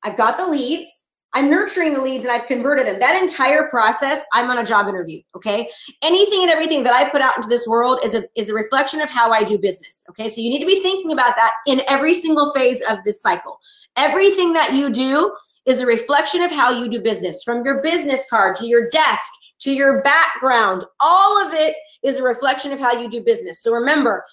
I've 0.02 0.16
got 0.16 0.38
the 0.38 0.48
leads, 0.48 1.04
I'm 1.36 1.50
nurturing 1.50 1.92
the 1.92 2.00
leads 2.00 2.24
and 2.24 2.32
I've 2.32 2.46
converted 2.46 2.86
them. 2.86 2.98
That 2.98 3.20
entire 3.20 3.68
process, 3.68 4.22
I'm 4.32 4.50
on 4.50 4.56
a 4.56 4.64
job 4.64 4.88
interview. 4.88 5.20
Okay. 5.36 5.68
Anything 6.00 6.40
and 6.40 6.50
everything 6.50 6.82
that 6.84 6.94
I 6.94 7.10
put 7.10 7.20
out 7.20 7.36
into 7.36 7.46
this 7.46 7.66
world 7.66 7.98
is 8.02 8.14
a 8.14 8.24
is 8.36 8.48
a 8.48 8.54
reflection 8.54 9.02
of 9.02 9.10
how 9.10 9.30
I 9.30 9.44
do 9.44 9.58
business. 9.58 10.02
Okay. 10.08 10.30
So 10.30 10.40
you 10.40 10.48
need 10.48 10.60
to 10.60 10.66
be 10.66 10.82
thinking 10.82 11.12
about 11.12 11.36
that 11.36 11.52
in 11.66 11.82
every 11.88 12.14
single 12.14 12.54
phase 12.54 12.80
of 12.88 13.00
this 13.04 13.20
cycle. 13.20 13.58
Everything 13.96 14.54
that 14.54 14.72
you 14.72 14.88
do 14.88 15.30
is 15.66 15.80
a 15.80 15.86
reflection 15.86 16.40
of 16.40 16.50
how 16.50 16.70
you 16.70 16.88
do 16.88 17.02
business, 17.02 17.42
from 17.42 17.62
your 17.66 17.82
business 17.82 18.24
card 18.30 18.56
to 18.56 18.66
your 18.66 18.88
desk 18.88 19.30
to 19.58 19.72
your 19.72 20.00
background. 20.00 20.84
All 21.00 21.46
of 21.46 21.52
it 21.52 21.76
is 22.02 22.16
a 22.16 22.22
reflection 22.22 22.72
of 22.72 22.78
how 22.78 22.92
you 22.92 23.10
do 23.10 23.22
business. 23.22 23.62
So 23.62 23.72
remember, 23.72 24.24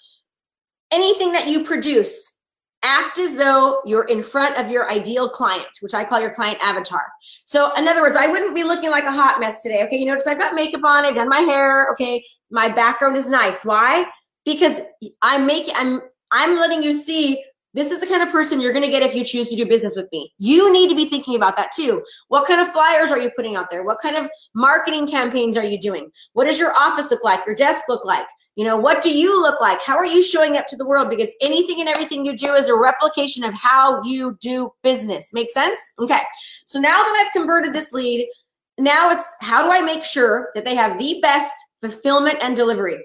anything 0.90 1.34
that 1.34 1.50
you 1.50 1.66
produce 1.66 2.33
act 2.84 3.18
as 3.18 3.36
though 3.36 3.80
you're 3.86 4.06
in 4.06 4.22
front 4.22 4.58
of 4.58 4.70
your 4.70 4.92
ideal 4.92 5.30
client, 5.30 5.68
which 5.82 5.94
I 5.94 6.04
call 6.04 6.20
your 6.20 6.34
client 6.34 6.60
avatar. 6.62 7.04
So, 7.46 7.74
in 7.76 7.88
other 7.88 8.02
words, 8.02 8.16
I 8.16 8.28
wouldn't 8.28 8.54
be 8.54 8.64
looking 8.64 8.92
like 8.92 9.06
a 9.06 9.12
hot 9.12 9.40
mess 9.40 9.62
today. 9.62 9.84
Okay, 9.84 9.98
you 9.98 10.06
notice 10.06 10.28
I've 10.28 10.40
got 10.40 10.54
makeup 10.54 10.84
on, 10.84 11.06
I've 11.06 11.16
done 11.16 11.30
my 11.30 11.40
hair. 11.40 11.90
Okay, 11.94 12.24
my 12.52 12.70
background 12.70 13.16
is 13.16 13.30
nice. 13.30 13.64
Why? 13.66 14.06
Because 14.46 14.82
I'm 15.22 15.48
making, 15.48 15.74
I'm, 15.76 16.02
I'm 16.32 16.58
letting 16.58 16.84
you 16.84 16.94
see 16.94 17.44
this 17.74 17.90
is 17.90 18.00
the 18.00 18.06
kind 18.06 18.22
of 18.22 18.30
person 18.30 18.62
you're 18.62 18.72
going 18.72 18.86
to 18.86 18.92
get 18.92 19.02
if 19.02 19.16
you 19.16 19.26
choose 19.26 19.50
to 19.50 19.56
do 19.56 19.66
business 19.66 19.96
with 19.96 20.08
me. 20.12 20.32
You 20.38 20.72
need 20.72 20.90
to 20.90 20.96
be 20.96 21.06
thinking 21.06 21.36
about 21.36 21.58
that 21.58 21.72
too. 21.72 22.04
What 22.28 22.48
kind 22.48 22.62
of 22.62 22.72
flyers 22.72 23.10
are 23.10 23.20
you 23.20 23.32
putting 23.36 23.56
out 23.56 23.72
there? 23.72 23.84
What 23.84 24.00
kind 24.00 24.16
of 24.16 24.30
marketing 24.54 25.08
campaigns 25.08 25.58
are 25.58 25.64
you 25.64 25.80
doing? 25.80 26.12
What 26.34 26.46
does 26.46 26.60
your 26.60 26.76
office 26.76 27.10
look 27.10 27.24
like? 27.24 27.46
Your 27.48 27.56
desk 27.56 27.86
look 27.90 28.06
like? 28.06 28.28
You 28.56 28.66
know, 28.66 28.78
what 28.78 29.02
do 29.02 29.10
you 29.10 29.42
look 29.42 29.60
like? 29.60 29.82
How 29.82 29.98
are 29.98 30.06
you 30.06 30.22
showing 30.22 30.58
up 30.58 30.68
to 30.68 30.76
the 30.76 30.86
world? 30.86 31.10
Because 31.10 31.32
anything 31.42 31.80
and 31.80 31.90
everything 31.90 32.24
you 32.24 32.38
do 32.38 32.54
is 32.54 32.70
a 32.70 32.78
replication 32.78 33.44
of 33.44 33.54
how 33.54 34.04
you 34.04 34.38
do 34.42 34.72
business. 34.84 35.30
Make 35.34 35.50
sense? 35.50 35.80
Okay. 35.98 36.22
So 36.66 36.80
now 36.80 36.96
that 36.96 37.26
I've 37.26 37.34
converted 37.34 37.74
this 37.74 37.94
lead, 37.94 38.30
now 38.78 39.10
it's 39.10 39.26
how 39.42 39.64
do 39.64 39.72
I 39.72 39.82
make 39.82 40.04
sure 40.04 40.50
that 40.54 40.66
they 40.66 40.76
have 40.76 41.00
the 41.00 41.20
best 41.22 41.52
fulfillment 41.82 42.38
and 42.42 42.56
delivery? 42.56 43.04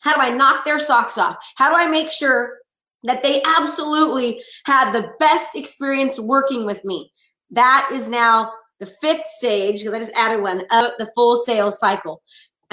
How 0.00 0.14
do 0.14 0.20
I 0.20 0.30
knock 0.30 0.64
their 0.64 0.78
socks 0.78 1.18
off? 1.18 1.36
How 1.56 1.70
do 1.70 1.76
I 1.76 1.88
make 1.88 2.10
sure 2.10 2.58
that 3.02 3.22
they 3.22 3.42
absolutely 3.42 4.42
had 4.64 4.92
the 4.92 5.10
best 5.18 5.56
experience 5.56 6.20
working 6.20 6.66
with 6.66 6.84
me? 6.84 7.10
That 7.50 7.88
is 7.92 8.08
now 8.08 8.52
the 8.80 8.86
fifth 8.86 9.26
stage, 9.38 9.80
because 9.80 9.94
I 9.94 9.98
just 10.00 10.12
added 10.14 10.42
one, 10.42 10.60
of 10.72 10.92
the 10.98 11.10
full 11.14 11.36
sales 11.36 11.78
cycle. 11.78 12.22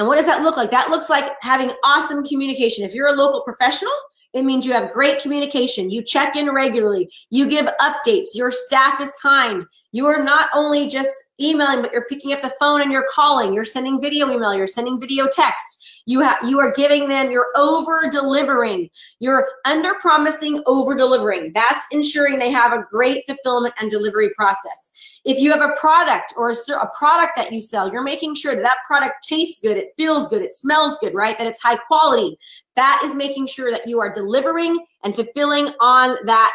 And 0.02 0.08
what 0.08 0.16
does 0.16 0.26
that 0.26 0.42
look 0.42 0.58
like? 0.58 0.72
That 0.72 0.90
looks 0.90 1.12
like 1.12 1.34
having 1.42 1.72
awesome 1.84 2.26
communication. 2.26 2.84
If 2.84 2.96
you're 2.96 3.10
a 3.10 3.16
local 3.16 3.42
professional, 3.42 3.92
it 4.34 4.42
means 4.42 4.66
you 4.66 4.74
have 4.74 4.90
great 4.90 5.22
communication. 5.22 5.92
You 5.92 6.02
check 6.02 6.36
in 6.36 6.50
regularly. 6.50 7.08
You 7.30 7.48
give 7.48 7.68
updates. 7.80 8.30
Your 8.34 8.50
staff 8.50 9.00
is 9.00 9.16
kind. 9.22 9.64
You 9.92 10.06
are 10.08 10.24
not 10.24 10.50
only 10.54 10.88
just 10.88 11.12
emailing, 11.40 11.82
but 11.82 11.92
you're 11.92 12.06
picking 12.06 12.34
up 12.34 12.42
the 12.42 12.54
phone 12.60 12.82
and 12.82 12.92
you're 12.92 13.08
calling. 13.10 13.54
You're 13.54 13.66
sending 13.66 14.00
video 14.00 14.30
email. 14.32 14.54
You're 14.54 14.68
sending 14.68 15.00
video 15.00 15.28
text. 15.28 15.82
You 16.06 16.20
have 16.22 16.38
you 16.44 16.60
are 16.60 16.72
giving 16.72 17.08
them, 17.08 17.32
you're 17.32 17.52
over 17.56 18.10
delivering. 18.10 18.90
You're 19.20 19.48
under 19.66 19.94
promising, 19.96 20.64
over 20.66 20.96
delivering. 20.96 21.52
That's 21.54 21.86
ensuring 21.92 22.40
they 22.40 22.50
have 22.52 22.74
a 22.74 22.84
great 22.90 23.26
fulfillment 23.26 23.76
and 23.80 23.92
delivery 23.92 24.32
process. 24.36 24.92
If 25.26 25.40
you 25.40 25.52
have 25.52 25.62
a 25.62 25.76
product 25.80 26.34
or 26.38 26.52
a, 26.52 26.54
a 26.54 26.90
product 26.98 27.34
that 27.36 27.52
you 27.52 27.62
sell, 27.62 27.92
you're 27.92 28.04
making 28.04 28.36
sure 28.36 28.56
that 28.56 28.64
that 28.64 28.80
product 28.88 29.28
tastes 29.28 29.60
good, 29.60 29.78
it 29.78 29.90
feels 29.96 30.28
good, 30.28 30.42
it 30.42 30.56
smells 30.56 30.98
good, 30.98 31.14
right? 31.14 31.38
That 31.38 31.48
it's 31.48 31.62
high 31.62 31.78
quality. 31.78 32.38
That 32.76 33.02
is 33.04 33.14
making 33.14 33.48
sure 33.48 33.70
that 33.72 33.88
you 33.88 34.00
are 34.00 34.12
delivering 34.12 34.84
and 35.04 35.14
fulfilling 35.14 35.70
on 35.80 36.18
that 36.26 36.52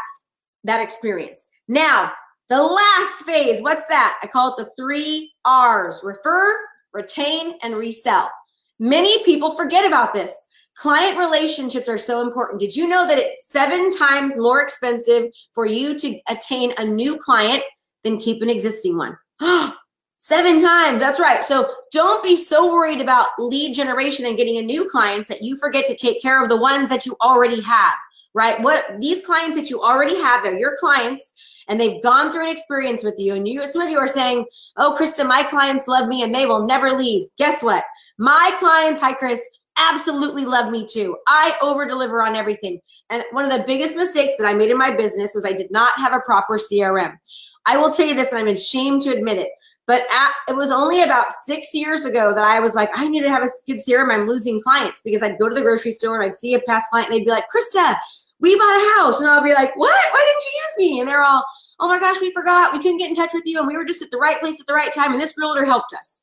that 0.65 0.81
experience. 0.81 1.49
Now, 1.69 2.13
the 2.49 2.63
last 2.63 3.25
phase, 3.25 3.61
what's 3.61 3.87
that? 3.87 4.19
I 4.23 4.27
call 4.27 4.55
it 4.55 4.65
the 4.65 4.71
three 4.77 5.33
R's 5.45 6.01
refer, 6.05 6.57
retain, 6.93 7.55
and 7.63 7.75
resell. 7.75 8.31
Many 8.79 9.25
people 9.25 9.55
forget 9.57 9.87
about 9.87 10.13
this. 10.13 10.47
Client 10.77 11.19
relationships 11.19 11.89
are 11.89 11.99
so 11.99 12.21
important. 12.21 12.61
Did 12.61 12.77
you 12.77 12.87
know 12.87 13.07
that 13.07 13.19
it's 13.19 13.49
seven 13.49 13.91
times 13.91 14.37
more 14.37 14.61
expensive 14.61 15.31
for 15.55 15.65
you 15.67 15.99
to 15.99 16.21
attain 16.29 16.73
a 16.77 16.85
new 16.85 17.17
client 17.17 17.63
than 18.05 18.19
keep 18.19 18.43
an 18.43 18.51
existing 18.51 18.97
one? 18.97 19.17
Seven 20.19 20.61
times. 20.61 20.99
That's 20.99 21.21
right. 21.21 21.45
So 21.45 21.71
don't 21.93 22.21
be 22.21 22.35
so 22.35 22.75
worried 22.75 23.01
about 23.01 23.29
lead 23.39 23.75
generation 23.75 24.27
and 24.27 24.37
getting 24.37 24.57
a 24.57 24.63
new 24.63 24.91
clients 24.91 25.29
that 25.29 25.41
you 25.41 25.57
forget 25.57 25.87
to 25.87 25.95
take 25.95 26.21
care 26.21 26.43
of 26.43 26.49
the 26.49 26.57
ones 26.57 26.89
that 26.89 27.07
you 27.07 27.17
already 27.23 27.61
have, 27.61 27.95
right? 28.37 28.61
What 28.61 28.85
these 29.01 29.25
clients 29.25 29.57
that 29.57 29.71
you 29.71 29.83
already 29.83 30.15
have, 30.21 30.45
they're 30.45 30.59
your 30.59 30.77
clients 30.79 31.33
and 31.69 31.81
they've 31.81 32.03
gone 32.03 32.31
through 32.31 32.45
an 32.45 32.53
experience 32.53 33.03
with 33.03 33.15
you. 33.17 33.35
And 33.35 33.49
you, 33.49 33.67
some 33.67 33.81
of 33.81 33.89
you 33.89 33.99
are 33.99 34.07
saying, 34.07 34.45
Oh, 34.77 34.95
Krista, 34.97 35.27
my 35.27 35.43
clients 35.43 35.89
love 35.89 36.07
me 36.07 36.23
and 36.23 36.35
they 36.35 36.45
will 36.45 36.67
never 36.67 36.93
leave. 36.93 37.29
Guess 37.39 37.63
what? 37.63 37.83
My 38.19 38.55
clients, 38.59 39.01
hi 39.01 39.15
Chris, 39.15 39.43
absolutely 39.79 40.45
love 40.45 40.71
me 40.71 40.87
too. 40.87 41.17
I 41.27 41.57
over 41.63 41.87
deliver 41.87 42.23
on 42.23 42.37
everything. 42.37 42.79
And 43.09 43.25
one 43.33 43.51
of 43.51 43.51
the 43.51 43.65
biggest 43.67 43.97
mistakes 43.97 44.35
that 44.39 44.47
I 44.47 44.53
made 44.53 44.71
in 44.71 44.77
my 44.77 44.95
business 44.95 45.35
was 45.35 45.47
I 45.47 45.53
did 45.53 45.71
not 45.71 45.97
have 45.97 46.13
a 46.13 46.21
proper 46.21 46.59
CRM. 46.59 47.17
I 47.65 47.77
will 47.79 47.91
tell 47.91 48.07
you 48.07 48.15
this, 48.15 48.31
and 48.31 48.39
I'm 48.39 48.49
ashamed 48.49 49.03
to 49.03 49.11
admit 49.11 49.39
it. 49.39 49.51
But 49.87 50.03
at, 50.11 50.33
it 50.49 50.57
was 50.57 50.71
only 50.71 51.03
about 51.03 51.33
six 51.33 51.73
years 51.73 52.05
ago 52.05 52.35
that 52.35 52.45
I 52.45 52.59
was 52.59 52.75
like, 52.75 52.91
I 52.95 53.07
need 53.07 53.23
to 53.23 53.31
have 53.31 53.45
a 53.45 53.49
good 53.67 53.79
CRM. 53.79 54.13
I'm 54.13 54.27
losing 54.27 54.61
clients 54.61 55.01
because 55.05 55.23
I'd 55.23 55.39
go 55.39 55.49
to 55.49 55.55
the 55.55 55.61
grocery 55.61 55.93
store 55.93 56.21
and 56.21 56.29
I'd 56.29 56.37
see 56.37 56.55
a 56.55 56.61
past 56.61 56.91
client 56.91 57.11
and 57.11 57.19
they'd 57.19 57.25
be 57.25 57.31
like, 57.31 57.45
Krista, 57.45 57.97
we 58.41 58.55
bought 58.55 58.63
a 58.63 59.01
house. 59.01 59.21
And 59.21 59.29
I'll 59.29 59.43
be 59.43 59.55
like, 59.55 59.77
what? 59.77 60.13
Why 60.13 60.21
didn't 60.27 60.45
you 60.45 60.53
use 60.59 60.91
me? 60.93 61.01
And 61.01 61.09
they're 61.09 61.23
all, 61.23 61.45
oh 61.81 61.89
my 61.89 61.99
gosh, 61.99 62.21
we 62.21 62.33
forgot. 62.33 62.73
We 62.73 62.79
couldn't 62.79 62.99
get 62.99 63.09
in 63.09 63.17
touch 63.17 63.33
with 63.33 63.47
you. 63.47 63.59
And 63.59 63.67
we 63.67 63.77
were 63.77 63.85
just 63.85 64.03
at 64.03 64.11
the 64.11 64.19
right 64.19 64.39
place 64.41 64.61
at 64.61 64.67
the 64.67 64.75
right 64.75 64.93
time. 64.93 65.13
And 65.13 65.21
this 65.21 65.39
realtor 65.39 65.65
helped 65.65 65.93
us. 65.95 66.21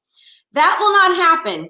That 0.54 0.78
will 0.80 0.92
not 0.92 1.16
happen 1.18 1.70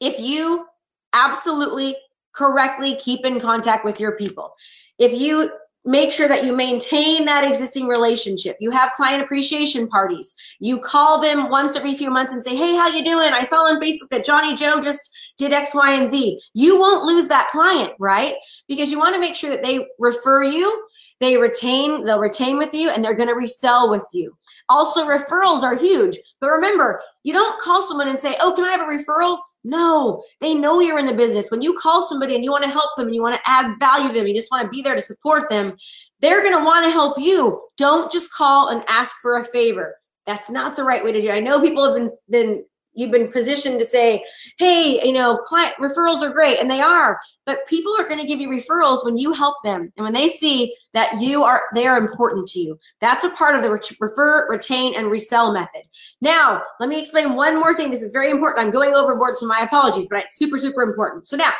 if 0.00 0.18
you 0.18 0.66
absolutely 1.12 1.96
correctly 2.34 2.96
keep 2.96 3.24
in 3.24 3.40
contact 3.40 3.84
with 3.84 4.00
your 4.00 4.12
people. 4.12 4.52
If 4.98 5.12
you 5.12 5.50
make 5.86 6.12
sure 6.12 6.26
that 6.26 6.44
you 6.44 6.54
maintain 6.54 7.24
that 7.24 7.44
existing 7.44 7.86
relationship. 7.86 8.56
You 8.60 8.70
have 8.72 8.92
client 8.92 9.22
appreciation 9.22 9.86
parties. 9.86 10.34
You 10.58 10.80
call 10.80 11.20
them 11.20 11.48
once 11.48 11.76
every 11.76 11.94
few 11.94 12.10
months 12.10 12.32
and 12.32 12.42
say 12.42 12.56
hey 12.56 12.74
how 12.76 12.88
you 12.88 13.04
doing? 13.04 13.32
I 13.32 13.44
saw 13.44 13.56
on 13.56 13.80
facebook 13.80 14.10
that 14.10 14.24
johnny 14.24 14.54
joe 14.54 14.80
just 14.80 15.10
did 15.38 15.52
x 15.52 15.74
y 15.74 15.92
and 15.92 16.10
z. 16.10 16.40
You 16.54 16.78
won't 16.78 17.04
lose 17.04 17.28
that 17.28 17.48
client 17.50 17.92
right? 17.98 18.34
Because 18.68 18.90
you 18.90 18.98
want 18.98 19.14
to 19.14 19.20
make 19.20 19.36
sure 19.36 19.50
that 19.50 19.62
they 19.62 19.86
refer 19.98 20.42
you 20.42 20.86
they 21.20 21.38
retain 21.38 22.04
they'll 22.04 22.18
retain 22.18 22.58
with 22.58 22.74
you 22.74 22.90
and 22.90 23.02
they're 23.02 23.14
going 23.14 23.28
to 23.28 23.34
resell 23.34 23.88
with 23.88 24.04
you. 24.12 24.36
Also 24.68 25.06
referrals 25.06 25.62
are 25.62 25.76
huge. 25.76 26.18
But 26.40 26.50
remember 26.50 27.00
you 27.22 27.32
don't 27.32 27.60
call 27.60 27.80
someone 27.80 28.08
and 28.08 28.18
say 28.18 28.36
oh 28.40 28.52
can 28.52 28.64
i 28.64 28.72
have 28.72 28.80
a 28.80 28.84
referral 28.84 29.38
no, 29.66 30.22
they 30.40 30.54
know 30.54 30.78
you're 30.80 30.98
in 30.98 31.06
the 31.06 31.12
business. 31.12 31.50
When 31.50 31.60
you 31.60 31.74
call 31.74 32.00
somebody 32.00 32.36
and 32.36 32.44
you 32.44 32.52
want 32.52 32.62
to 32.62 32.70
help 32.70 32.90
them 32.96 33.06
and 33.06 33.14
you 33.14 33.22
want 33.22 33.34
to 33.34 33.50
add 33.50 33.78
value 33.80 34.08
to 34.08 34.14
them, 34.14 34.26
you 34.26 34.34
just 34.34 34.50
want 34.50 34.62
to 34.62 34.70
be 34.70 34.80
there 34.80 34.94
to 34.94 35.02
support 35.02 35.50
them, 35.50 35.76
they're 36.20 36.40
going 36.40 36.56
to 36.56 36.64
want 36.64 36.86
to 36.86 36.90
help 36.90 37.18
you. 37.18 37.60
Don't 37.76 38.10
just 38.10 38.32
call 38.32 38.68
and 38.68 38.84
ask 38.88 39.16
for 39.20 39.38
a 39.38 39.44
favor. 39.44 39.96
That's 40.24 40.48
not 40.48 40.76
the 40.76 40.84
right 40.84 41.04
way 41.04 41.10
to 41.12 41.20
do 41.20 41.28
it. 41.28 41.34
I 41.34 41.40
know 41.40 41.60
people 41.60 41.84
have 41.84 41.96
been 41.96 42.10
been 42.30 42.64
you've 42.96 43.10
been 43.10 43.30
positioned 43.30 43.78
to 43.78 43.84
say, 43.84 44.24
hey, 44.58 45.00
you 45.04 45.12
know, 45.12 45.36
client 45.36 45.74
referrals 45.78 46.22
are 46.22 46.30
great, 46.30 46.58
and 46.58 46.70
they 46.70 46.80
are, 46.80 47.20
but 47.44 47.66
people 47.66 47.94
are 47.98 48.08
going 48.08 48.20
to 48.20 48.26
give 48.26 48.40
you 48.40 48.48
referrals 48.48 49.04
when 49.04 49.16
you 49.16 49.32
help 49.32 49.56
them 49.62 49.92
and 49.96 50.04
when 50.04 50.12
they 50.12 50.28
see 50.28 50.74
that 50.94 51.20
you 51.20 51.44
are 51.44 51.62
they 51.74 51.86
are 51.86 51.98
important 51.98 52.48
to 52.48 52.58
you. 52.58 52.78
That's 53.00 53.24
a 53.24 53.30
part 53.30 53.54
of 53.54 53.62
the 53.62 53.70
refer, 54.00 54.48
retain, 54.48 54.94
and 54.96 55.10
resell 55.10 55.52
method. 55.52 55.82
Now, 56.20 56.62
let 56.80 56.88
me 56.88 57.00
explain 57.00 57.34
one 57.34 57.54
more 57.56 57.74
thing. 57.74 57.90
This 57.90 58.02
is 58.02 58.12
very 58.12 58.30
important. 58.30 58.66
I'm 58.66 58.72
going 58.72 58.94
overboard, 58.94 59.36
so 59.36 59.46
my 59.46 59.60
apologies, 59.60 60.06
but 60.08 60.24
it's 60.24 60.38
super, 60.38 60.58
super 60.58 60.82
important. 60.82 61.26
So 61.26 61.36
now, 61.36 61.52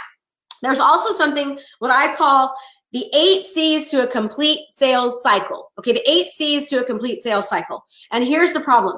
there's 0.63 0.81
also 0.81 1.13
something 1.13 1.59
what 1.79 1.91
I 1.91 2.17
call 2.17 2.55
the 2.93 3.05
eight 3.13 3.45
C's 3.45 3.91
to 3.91 4.05
a 4.05 4.07
complete 4.07 4.71
sales 4.71 5.23
cycle. 5.23 5.71
Okay, 5.79 5.93
the 5.93 6.11
eight 6.11 6.29
C's 6.31 6.69
to 6.71 6.81
a 6.81 6.85
complete 6.85 7.23
sales 7.23 7.49
cycle. 7.49 7.85
And 8.11 8.25
here's 8.25 8.53
the 8.53 8.61
problem 8.61 8.97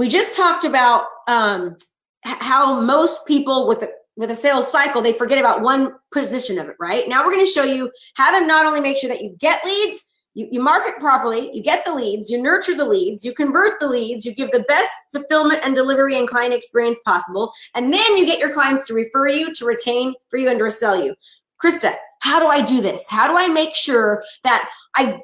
we 0.00 0.08
just 0.08 0.34
talked 0.34 0.64
about 0.64 1.04
um, 1.28 1.76
how 2.24 2.80
most 2.80 3.26
people 3.26 3.68
with 3.68 3.82
a 3.82 3.90
with 4.16 4.30
a 4.30 4.36
sales 4.36 4.70
cycle 4.70 5.02
they 5.02 5.12
forget 5.12 5.38
about 5.38 5.60
one 5.60 5.94
position 6.10 6.58
of 6.58 6.68
it 6.68 6.76
right 6.80 7.08
now 7.08 7.24
we're 7.24 7.32
going 7.32 7.44
to 7.44 7.52
show 7.52 7.64
you 7.64 7.90
how 8.14 8.38
to 8.38 8.46
not 8.46 8.64
only 8.64 8.80
make 8.80 8.96
sure 8.96 9.08
that 9.10 9.20
you 9.20 9.36
get 9.38 9.64
leads 9.64 10.04
you, 10.34 10.48
you 10.50 10.60
market 10.60 10.98
properly 11.00 11.54
you 11.54 11.62
get 11.62 11.84
the 11.84 11.92
leads 11.92 12.30
you 12.30 12.42
nurture 12.42 12.74
the 12.74 12.84
leads 12.84 13.24
you 13.24 13.34
convert 13.34 13.78
the 13.78 13.86
leads 13.86 14.24
you 14.24 14.34
give 14.34 14.50
the 14.52 14.64
best 14.68 14.90
fulfillment 15.12 15.60
and 15.64 15.74
delivery 15.74 16.18
and 16.18 16.28
client 16.28 16.54
experience 16.54 16.98
possible 17.04 17.52
and 17.74 17.92
then 17.92 18.16
you 18.16 18.24
get 18.26 18.38
your 18.38 18.52
clients 18.52 18.86
to 18.86 18.94
refer 18.94 19.28
you 19.28 19.54
to 19.54 19.64
retain 19.64 20.14
for 20.28 20.38
you 20.38 20.48
and 20.48 20.58
to 20.58 20.64
resell 20.64 21.02
you 21.02 21.14
Krista, 21.62 21.92
how 22.20 22.40
do 22.40 22.46
I 22.46 22.62
do 22.62 22.80
this? 22.80 23.04
How 23.06 23.28
do 23.28 23.36
I 23.36 23.46
make 23.48 23.74
sure 23.74 24.24
that 24.44 24.66
I 24.96 25.20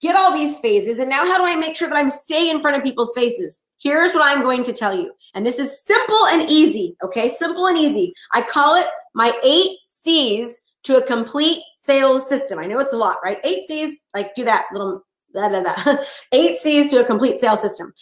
get 0.00 0.14
all 0.14 0.32
these 0.32 0.56
phases? 0.60 1.00
And 1.00 1.10
now 1.10 1.24
how 1.24 1.36
do 1.36 1.44
I 1.44 1.56
make 1.56 1.74
sure 1.74 1.88
that 1.88 1.96
I'm 1.96 2.10
staying 2.10 2.54
in 2.54 2.62
front 2.62 2.76
of 2.76 2.84
people's 2.84 3.12
faces? 3.12 3.60
Here's 3.80 4.12
what 4.12 4.22
I'm 4.22 4.42
going 4.42 4.62
to 4.64 4.72
tell 4.72 4.94
you. 4.94 5.12
And 5.34 5.44
this 5.44 5.58
is 5.58 5.84
simple 5.84 6.26
and 6.26 6.50
easy, 6.50 6.96
okay? 7.02 7.34
Simple 7.34 7.66
and 7.66 7.78
easy. 7.78 8.12
I 8.32 8.42
call 8.42 8.74
it 8.74 8.86
my 9.14 9.32
eight 9.42 9.78
C's 9.88 10.60
to 10.84 10.98
a 10.98 11.06
complete 11.06 11.62
sales 11.78 12.28
system. 12.28 12.58
I 12.58 12.66
know 12.66 12.78
it's 12.78 12.92
a 12.92 12.98
lot, 12.98 13.18
right? 13.24 13.38
Eight 13.44 13.64
C's, 13.64 13.98
like 14.14 14.34
do 14.34 14.44
that 14.44 14.66
little 14.72 15.02
blah, 15.32 15.48
blah, 15.48 15.62
blah. 15.62 15.96
eight 16.32 16.58
C's 16.58 16.90
to 16.90 17.00
a 17.00 17.04
complete 17.04 17.40
sales 17.40 17.62
system. 17.62 17.92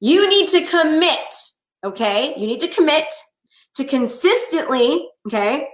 You 0.00 0.28
need 0.28 0.48
to 0.50 0.66
commit, 0.66 1.34
okay? 1.84 2.34
You 2.36 2.46
need 2.46 2.60
to 2.60 2.68
commit 2.68 3.06
to 3.76 3.84
consistently, 3.84 5.08
okay? 5.26 5.68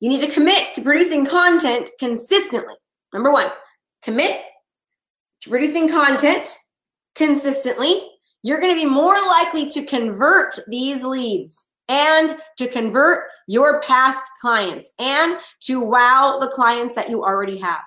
You 0.00 0.08
need 0.08 0.20
to 0.20 0.30
commit 0.30 0.74
to 0.74 0.82
producing 0.82 1.26
content 1.26 1.90
consistently. 1.98 2.74
Number 3.12 3.32
one, 3.32 3.50
commit 4.02 4.40
to 5.42 5.50
producing 5.50 5.88
content 5.88 6.56
consistently. 7.14 8.08
You're 8.42 8.60
going 8.60 8.74
to 8.74 8.80
be 8.80 8.88
more 8.88 9.16
likely 9.26 9.66
to 9.70 9.84
convert 9.84 10.58
these 10.68 11.02
leads 11.02 11.68
and 11.88 12.36
to 12.58 12.68
convert 12.68 13.24
your 13.46 13.80
past 13.82 14.22
clients 14.40 14.90
and 14.98 15.38
to 15.62 15.80
wow 15.80 16.38
the 16.40 16.48
clients 16.48 16.94
that 16.94 17.10
you 17.10 17.22
already 17.22 17.58
have. 17.58 17.80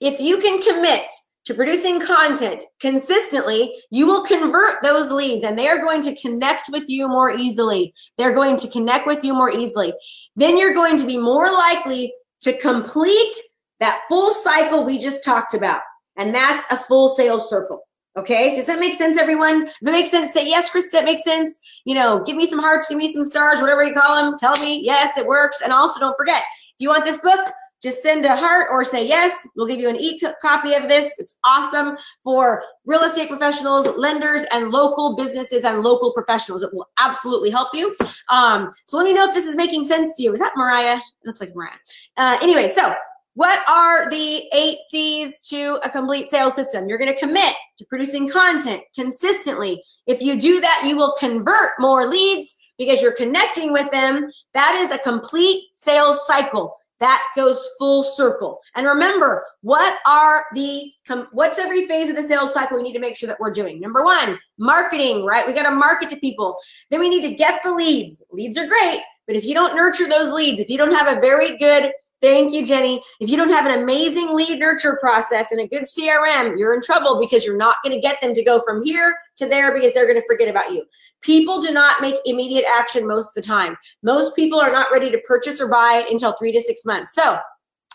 If 0.00 0.20
you 0.20 0.38
can 0.38 0.62
commit 0.62 1.04
to 1.44 1.54
producing 1.54 2.00
content 2.00 2.64
consistently, 2.80 3.74
you 3.90 4.06
will 4.06 4.24
convert 4.24 4.82
those 4.82 5.10
leads 5.10 5.44
and 5.44 5.58
they 5.58 5.68
are 5.68 5.78
going 5.78 6.02
to 6.02 6.14
connect 6.16 6.68
with 6.70 6.84
you 6.88 7.08
more 7.08 7.30
easily. 7.30 7.92
They're 8.16 8.34
going 8.34 8.56
to 8.58 8.68
connect 8.68 9.06
with 9.06 9.24
you 9.24 9.34
more 9.34 9.50
easily. 9.50 9.92
Then 10.36 10.56
you're 10.56 10.74
going 10.74 10.96
to 10.98 11.06
be 11.06 11.18
more 11.18 11.50
likely 11.50 12.12
to 12.42 12.56
complete 12.58 13.34
that 13.80 14.02
full 14.08 14.30
cycle 14.30 14.84
we 14.84 14.98
just 14.98 15.24
talked 15.24 15.54
about. 15.54 15.80
And 16.16 16.34
that's 16.34 16.64
a 16.70 16.76
full 16.76 17.08
sales 17.08 17.48
circle. 17.48 17.80
Okay, 18.16 18.56
does 18.56 18.66
that 18.66 18.80
make 18.80 18.98
sense, 18.98 19.18
everyone? 19.18 19.68
If 19.68 19.76
it 19.82 19.92
makes 19.92 20.10
sense, 20.10 20.32
say 20.32 20.46
yes, 20.46 20.68
Krista, 20.70 21.00
it 21.00 21.04
makes 21.04 21.22
sense. 21.22 21.60
You 21.84 21.94
know, 21.94 22.24
give 22.24 22.36
me 22.36 22.46
some 22.46 22.58
hearts, 22.58 22.88
give 22.88 22.98
me 22.98 23.12
some 23.12 23.24
stars, 23.24 23.60
whatever 23.60 23.84
you 23.84 23.94
call 23.94 24.16
them. 24.16 24.36
Tell 24.36 24.56
me, 24.60 24.84
yes, 24.84 25.16
it 25.16 25.26
works. 25.26 25.60
And 25.62 25.72
also 25.72 26.00
don't 26.00 26.16
forget, 26.16 26.42
if 26.42 26.74
you 26.78 26.88
want 26.88 27.04
this 27.04 27.18
book, 27.18 27.52
just 27.82 28.02
send 28.02 28.24
a 28.24 28.36
heart 28.36 28.68
or 28.70 28.84
say 28.84 29.06
yes. 29.06 29.46
We'll 29.56 29.66
give 29.66 29.80
you 29.80 29.88
an 29.88 29.96
e-copy 29.96 30.74
of 30.74 30.88
this. 30.88 31.12
It's 31.18 31.38
awesome 31.44 31.96
for 32.22 32.62
real 32.84 33.02
estate 33.02 33.28
professionals, 33.28 33.86
lenders, 33.96 34.42
and 34.50 34.70
local 34.70 35.16
businesses 35.16 35.64
and 35.64 35.80
local 35.80 36.12
professionals. 36.12 36.62
It 36.62 36.74
will 36.74 36.88
absolutely 36.98 37.48
help 37.48 37.68
you. 37.72 37.96
Um, 38.28 38.70
so 38.86 38.96
let 38.96 39.04
me 39.04 39.14
know 39.14 39.26
if 39.28 39.34
this 39.34 39.46
is 39.46 39.56
making 39.56 39.84
sense 39.84 40.14
to 40.16 40.22
you. 40.22 40.32
Is 40.34 40.40
that 40.40 40.52
Mariah? 40.56 40.98
Looks 41.24 41.40
like 41.40 41.54
Mariah. 41.54 41.78
Uh, 42.18 42.36
anyway, 42.42 42.68
so 42.68 42.94
what 43.40 43.66
are 43.66 44.10
the 44.10 44.44
eight 44.52 44.80
C's 44.90 45.40
to 45.48 45.80
a 45.82 45.88
complete 45.88 46.28
sales 46.28 46.54
system? 46.54 46.86
You're 46.86 46.98
going 46.98 47.10
to 47.10 47.18
commit 47.18 47.54
to 47.78 47.86
producing 47.86 48.28
content 48.28 48.82
consistently. 48.94 49.82
If 50.06 50.20
you 50.20 50.38
do 50.38 50.60
that, 50.60 50.82
you 50.84 50.94
will 50.94 51.14
convert 51.18 51.70
more 51.78 52.06
leads 52.06 52.54
because 52.76 53.00
you're 53.00 53.16
connecting 53.16 53.72
with 53.72 53.90
them. 53.92 54.30
That 54.52 54.74
is 54.84 54.92
a 54.92 55.02
complete 55.02 55.68
sales 55.74 56.26
cycle 56.26 56.76
that 56.98 57.26
goes 57.34 57.66
full 57.78 58.02
circle. 58.02 58.60
And 58.76 58.86
remember, 58.86 59.46
what 59.62 60.00
are 60.06 60.44
the 60.54 60.92
what's 61.32 61.58
every 61.58 61.86
phase 61.86 62.10
of 62.10 62.16
the 62.16 62.22
sales 62.22 62.52
cycle 62.52 62.76
we 62.76 62.82
need 62.82 62.92
to 62.92 62.98
make 62.98 63.16
sure 63.16 63.26
that 63.26 63.40
we're 63.40 63.52
doing? 63.52 63.80
Number 63.80 64.04
1, 64.04 64.38
marketing, 64.58 65.24
right? 65.24 65.46
We 65.46 65.54
got 65.54 65.62
to 65.62 65.74
market 65.74 66.10
to 66.10 66.16
people. 66.16 66.58
Then 66.90 67.00
we 67.00 67.08
need 67.08 67.22
to 67.22 67.36
get 67.36 67.62
the 67.62 67.72
leads. 67.72 68.22
Leads 68.30 68.58
are 68.58 68.66
great, 68.66 69.00
but 69.26 69.34
if 69.34 69.46
you 69.46 69.54
don't 69.54 69.74
nurture 69.74 70.10
those 70.10 70.30
leads, 70.30 70.60
if 70.60 70.68
you 70.68 70.76
don't 70.76 70.92
have 70.92 71.08
a 71.08 71.22
very 71.22 71.56
good 71.56 71.90
Thank 72.22 72.52
you, 72.52 72.66
Jenny. 72.66 73.02
If 73.18 73.30
you 73.30 73.38
don't 73.38 73.48
have 73.48 73.64
an 73.64 73.80
amazing 73.80 74.34
lead 74.34 74.58
nurture 74.58 74.98
process 75.00 75.52
and 75.52 75.60
a 75.60 75.66
good 75.66 75.84
CRM, 75.84 76.58
you're 76.58 76.74
in 76.74 76.82
trouble 76.82 77.18
because 77.18 77.46
you're 77.46 77.56
not 77.56 77.76
going 77.82 77.94
to 77.94 78.00
get 78.00 78.20
them 78.20 78.34
to 78.34 78.44
go 78.44 78.60
from 78.60 78.84
here 78.84 79.16
to 79.36 79.46
there 79.46 79.72
because 79.72 79.94
they're 79.94 80.06
going 80.06 80.20
to 80.20 80.26
forget 80.26 80.48
about 80.48 80.70
you. 80.70 80.84
People 81.22 81.62
do 81.62 81.70
not 81.70 82.02
make 82.02 82.16
immediate 82.26 82.66
action 82.68 83.08
most 83.08 83.28
of 83.28 83.34
the 83.42 83.48
time. 83.48 83.74
Most 84.02 84.36
people 84.36 84.60
are 84.60 84.70
not 84.70 84.92
ready 84.92 85.10
to 85.10 85.18
purchase 85.26 85.62
or 85.62 85.68
buy 85.68 86.06
until 86.10 86.34
three 86.34 86.52
to 86.52 86.60
six 86.60 86.84
months. 86.84 87.14
So, 87.14 87.38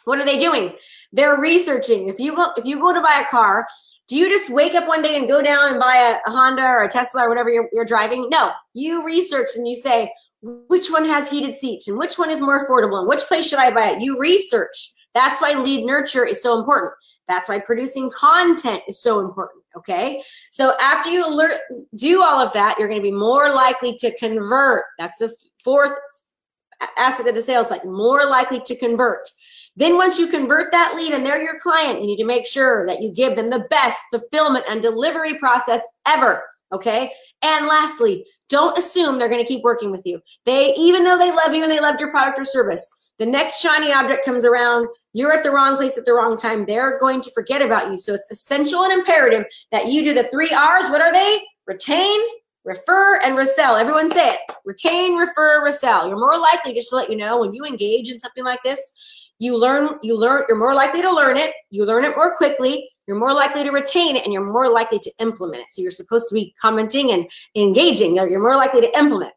what 0.05 0.19
are 0.19 0.25
they 0.25 0.39
doing? 0.39 0.73
They're 1.11 1.37
researching. 1.39 2.09
If 2.09 2.19
you 2.19 2.35
go, 2.35 2.51
if 2.57 2.65
you 2.65 2.79
go 2.79 2.93
to 2.93 3.01
buy 3.01 3.23
a 3.25 3.29
car, 3.29 3.67
do 4.07 4.15
you 4.15 4.29
just 4.29 4.51
wake 4.51 4.75
up 4.75 4.87
one 4.87 5.01
day 5.01 5.17
and 5.17 5.27
go 5.27 5.41
down 5.41 5.71
and 5.71 5.79
buy 5.79 5.95
a, 5.95 6.29
a 6.29 6.31
Honda 6.31 6.63
or 6.63 6.83
a 6.83 6.89
Tesla 6.89 7.25
or 7.25 7.29
whatever 7.29 7.49
you're, 7.49 7.69
you're 7.73 7.85
driving? 7.85 8.29
No, 8.29 8.51
you 8.73 9.03
research 9.03 9.49
and 9.55 9.67
you 9.67 9.75
say, 9.75 10.11
which 10.67 10.91
one 10.91 11.05
has 11.05 11.29
heated 11.29 11.55
seats 11.55 11.87
and 11.87 11.97
which 11.97 12.17
one 12.17 12.29
is 12.29 12.41
more 12.41 12.65
affordable 12.65 12.99
and 12.99 13.07
which 13.07 13.21
place 13.21 13.47
should 13.47 13.59
I 13.59 13.71
buy 13.71 13.91
it? 13.91 14.01
You 14.01 14.19
research. 14.19 14.93
That's 15.13 15.41
why 15.41 15.53
lead 15.53 15.85
nurture 15.85 16.25
is 16.25 16.41
so 16.41 16.59
important. 16.59 16.93
That's 17.27 17.49
why 17.49 17.59
producing 17.59 18.11
content 18.11 18.83
is 18.87 19.01
so 19.01 19.19
important. 19.19 19.63
Okay. 19.77 20.21
So 20.51 20.75
after 20.79 21.09
you 21.09 21.27
learn, 21.27 21.57
do 21.95 22.21
all 22.21 22.39
of 22.39 22.53
that, 22.53 22.75
you're 22.77 22.87
going 22.87 22.99
to 22.99 23.03
be 23.03 23.11
more 23.11 23.49
likely 23.49 23.97
to 23.97 24.15
convert. 24.17 24.83
That's 24.99 25.17
the 25.17 25.33
fourth 25.63 25.93
aspect 26.97 27.27
of 27.27 27.35
the 27.35 27.41
sales, 27.41 27.71
like 27.71 27.83
more 27.83 28.25
likely 28.27 28.59
to 28.65 28.75
convert. 28.75 29.27
Then 29.75 29.97
once 29.97 30.19
you 30.19 30.27
convert 30.27 30.71
that 30.71 30.93
lead 30.95 31.13
and 31.13 31.25
they're 31.25 31.41
your 31.41 31.59
client, 31.59 31.99
you 31.99 32.07
need 32.07 32.17
to 32.17 32.25
make 32.25 32.45
sure 32.45 32.85
that 32.85 33.01
you 33.01 33.11
give 33.11 33.35
them 33.35 33.49
the 33.49 33.65
best 33.69 33.97
fulfillment 34.11 34.65
and 34.69 34.81
delivery 34.81 35.33
process 35.33 35.81
ever. 36.05 36.43
Okay. 36.71 37.11
And 37.41 37.65
lastly, 37.65 38.25
don't 38.49 38.77
assume 38.77 39.17
they're 39.17 39.29
going 39.29 39.41
to 39.41 39.47
keep 39.47 39.63
working 39.63 39.91
with 39.91 40.01
you. 40.05 40.21
They, 40.45 40.73
even 40.75 41.03
though 41.03 41.17
they 41.17 41.31
love 41.31 41.53
you 41.53 41.63
and 41.63 41.71
they 41.71 41.79
loved 41.79 41.99
your 41.99 42.11
product 42.11 42.39
or 42.39 42.45
service, 42.45 42.91
the 43.17 43.25
next 43.25 43.59
shiny 43.59 43.91
object 43.91 44.25
comes 44.25 44.45
around, 44.45 44.87
you're 45.13 45.31
at 45.31 45.43
the 45.43 45.51
wrong 45.51 45.77
place 45.77 45.97
at 45.97 46.05
the 46.05 46.13
wrong 46.13 46.37
time. 46.37 46.65
They're 46.65 46.99
going 46.99 47.21
to 47.21 47.31
forget 47.31 47.61
about 47.61 47.91
you. 47.91 47.97
So 47.97 48.13
it's 48.13 48.29
essential 48.29 48.83
and 48.83 48.93
imperative 48.93 49.45
that 49.71 49.87
you 49.87 50.03
do 50.03 50.13
the 50.13 50.29
three 50.29 50.51
R's. 50.51 50.89
What 50.89 51.01
are 51.01 51.11
they? 51.11 51.41
Retain, 51.65 52.19
refer, 52.63 53.19
and 53.21 53.35
resell. 53.35 53.75
Everyone 53.75 54.11
say 54.11 54.29
it. 54.29 54.39
Retain, 54.63 55.15
refer, 55.15 55.63
resell. 55.63 56.07
You're 56.07 56.19
more 56.19 56.39
likely, 56.39 56.73
just 56.73 56.89
to 56.89 56.95
let 56.95 57.09
you 57.09 57.15
know, 57.15 57.39
when 57.39 57.53
you 57.53 57.65
engage 57.65 58.09
in 58.09 58.19
something 58.19 58.43
like 58.43 58.61
this, 58.63 58.79
you 59.39 59.57
learn, 59.57 59.97
you 60.01 60.17
learn, 60.17 60.43
you're 60.47 60.57
more 60.57 60.75
likely 60.75 61.01
to 61.01 61.11
learn 61.11 61.35
it. 61.37 61.51
You 61.69 61.85
learn 61.85 62.05
it 62.05 62.15
more 62.15 62.35
quickly 62.37 62.89
you're 63.07 63.17
more 63.17 63.33
likely 63.33 63.63
to 63.63 63.71
retain 63.71 64.15
it 64.15 64.23
and 64.23 64.33
you're 64.33 64.45
more 64.45 64.69
likely 64.69 64.99
to 64.99 65.11
implement 65.19 65.61
it. 65.61 65.67
So 65.71 65.81
you're 65.81 65.91
supposed 65.91 66.27
to 66.29 66.33
be 66.33 66.53
commenting 66.61 67.11
and 67.11 67.29
engaging. 67.55 68.15
You're 68.15 68.41
more 68.41 68.55
likely 68.55 68.81
to 68.81 68.97
implement. 68.97 69.33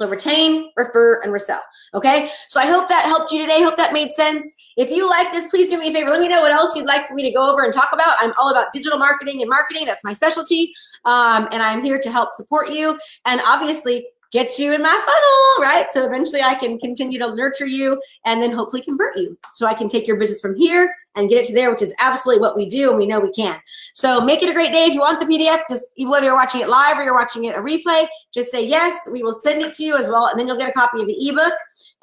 So 0.00 0.08
retain, 0.08 0.70
refer, 0.78 1.20
and 1.20 1.30
resell. 1.30 1.60
Okay. 1.92 2.30
So 2.48 2.58
I 2.58 2.66
hope 2.66 2.88
that 2.88 3.04
helped 3.04 3.32
you 3.32 3.38
today. 3.38 3.62
Hope 3.62 3.76
that 3.76 3.92
made 3.92 4.12
sense. 4.12 4.56
If 4.78 4.88
you 4.88 5.06
like 5.06 5.30
this, 5.30 5.48
please 5.48 5.68
do 5.68 5.78
me 5.78 5.90
a 5.90 5.92
favor. 5.92 6.08
Let 6.08 6.20
me 6.20 6.28
know 6.28 6.40
what 6.40 6.52
else 6.52 6.74
you'd 6.74 6.86
like 6.86 7.06
for 7.06 7.12
me 7.12 7.22
to 7.24 7.30
go 7.30 7.52
over 7.52 7.64
and 7.64 7.72
talk 7.72 7.90
about. 7.92 8.16
I'm 8.18 8.32
all 8.40 8.50
about 8.50 8.72
digital 8.72 8.98
marketing 8.98 9.42
and 9.42 9.50
marketing. 9.50 9.84
That's 9.84 10.02
my 10.02 10.14
specialty. 10.14 10.72
Um, 11.04 11.48
and 11.52 11.62
I'm 11.62 11.82
here 11.82 11.98
to 11.98 12.10
help 12.10 12.34
support 12.34 12.70
you. 12.70 12.98
And 13.26 13.42
obviously, 13.44 14.06
get 14.30 14.58
you 14.58 14.72
in 14.72 14.82
my 14.82 14.88
funnel, 14.88 15.68
right? 15.68 15.86
So 15.92 16.06
eventually 16.06 16.42
I 16.42 16.54
can 16.54 16.78
continue 16.78 17.18
to 17.18 17.34
nurture 17.34 17.66
you 17.66 18.00
and 18.24 18.40
then 18.40 18.52
hopefully 18.52 18.82
convert 18.82 19.16
you. 19.16 19.36
So 19.54 19.66
I 19.66 19.74
can 19.74 19.88
take 19.88 20.06
your 20.06 20.16
business 20.16 20.40
from 20.40 20.56
here 20.56 20.94
and 21.16 21.28
get 21.28 21.38
it 21.38 21.46
to 21.46 21.54
there, 21.54 21.70
which 21.70 21.82
is 21.82 21.92
absolutely 21.98 22.40
what 22.40 22.56
we 22.56 22.66
do 22.66 22.90
and 22.90 22.98
we 22.98 23.06
know 23.06 23.18
we 23.18 23.32
can. 23.32 23.58
So 23.94 24.20
make 24.20 24.42
it 24.42 24.48
a 24.48 24.52
great 24.52 24.70
day. 24.70 24.84
If 24.84 24.94
you 24.94 25.00
want 25.00 25.18
the 25.18 25.26
PDF, 25.26 25.62
just 25.68 25.90
whether 25.98 26.26
you're 26.26 26.36
watching 26.36 26.60
it 26.60 26.68
live 26.68 26.98
or 26.98 27.02
you're 27.02 27.14
watching 27.14 27.44
it 27.44 27.56
a 27.56 27.60
replay, 27.60 28.06
just 28.32 28.50
say 28.50 28.64
yes. 28.64 29.08
We 29.10 29.22
will 29.22 29.32
send 29.32 29.62
it 29.62 29.74
to 29.74 29.84
you 29.84 29.96
as 29.96 30.08
well. 30.08 30.26
And 30.26 30.38
then 30.38 30.46
you'll 30.46 30.58
get 30.58 30.70
a 30.70 30.72
copy 30.72 31.00
of 31.00 31.08
the 31.08 31.28
ebook. 31.28 31.54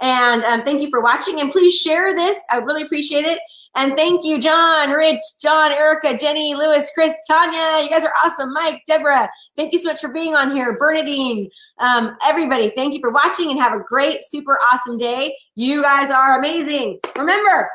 And 0.01 0.43
um, 0.43 0.63
thank 0.63 0.81
you 0.81 0.89
for 0.89 1.01
watching. 1.01 1.39
And 1.39 1.51
please 1.51 1.75
share 1.75 2.13
this. 2.13 2.37
I 2.51 2.57
really 2.57 2.83
appreciate 2.83 3.25
it. 3.25 3.39
And 3.77 3.95
thank 3.95 4.25
you, 4.25 4.39
John, 4.39 4.89
Rich, 4.89 5.21
John, 5.39 5.71
Erica, 5.71 6.17
Jenny, 6.17 6.55
Lewis, 6.55 6.89
Chris, 6.95 7.13
Tanya. 7.27 7.83
You 7.83 7.91
guys 7.91 8.03
are 8.03 8.13
awesome. 8.25 8.51
Mike, 8.51 8.81
Deborah, 8.87 9.29
thank 9.55 9.71
you 9.71 9.77
so 9.77 9.89
much 9.89 9.99
for 9.99 10.07
being 10.09 10.35
on 10.35 10.51
here. 10.51 10.75
Bernadine, 10.79 11.47
um, 11.77 12.17
everybody, 12.25 12.71
thank 12.71 12.95
you 12.95 12.99
for 12.99 13.11
watching 13.11 13.51
and 13.51 13.59
have 13.59 13.73
a 13.73 13.83
great, 13.87 14.23
super 14.23 14.57
awesome 14.73 14.97
day. 14.97 15.35
You 15.53 15.83
guys 15.83 16.09
are 16.09 16.39
amazing. 16.39 16.99
Remember, 17.15 17.69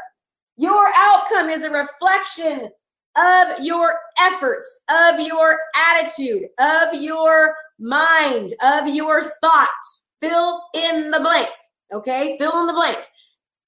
your 0.56 0.90
outcome 0.96 1.48
is 1.48 1.62
a 1.62 1.70
reflection 1.70 2.68
of 3.14 3.60
your 3.64 3.94
efforts, 4.18 4.80
of 4.90 5.20
your 5.20 5.56
attitude, 5.92 6.48
of 6.58 7.00
your 7.00 7.54
mind, 7.78 8.54
of 8.60 8.88
your 8.88 9.22
thoughts. 9.40 10.06
Fill 10.20 10.62
in 10.74 11.12
the 11.12 11.20
blank. 11.20 11.50
Okay? 11.94 12.36
Fill 12.40 12.58
in 12.58 12.66
the 12.66 12.72
blank 12.72 12.98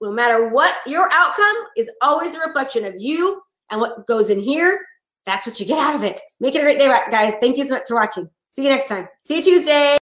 no 0.05 0.13
matter 0.13 0.49
what 0.49 0.75
your 0.87 1.11
outcome 1.11 1.57
is 1.77 1.91
always 2.03 2.35
a 2.35 2.41
reflection 2.41 2.85
of 2.85 2.95
you 2.99 3.41
and 3.71 3.81
what 3.81 4.07
goes 4.07 4.31
in 4.31 4.39
here. 4.39 4.81
That's 5.27 5.47
what 5.47 5.59
you 5.59 5.67
get 5.67 5.79
out 5.79 5.95
of 5.95 6.03
it. 6.05 6.21
Make 6.39 6.55
it 6.55 6.59
a 6.59 6.63
great 6.63 6.79
day, 6.79 6.87
guys. 7.11 7.35
Thank 7.41 7.57
you 7.57 7.65
so 7.67 7.75
much 7.75 7.89
for 7.89 7.97
watching. 7.97 8.29
See 8.51 8.65
you 8.65 8.69
next 8.69 8.89
time. 8.89 9.09
See 9.23 9.37
you 9.37 9.43
Tuesday. 9.43 9.97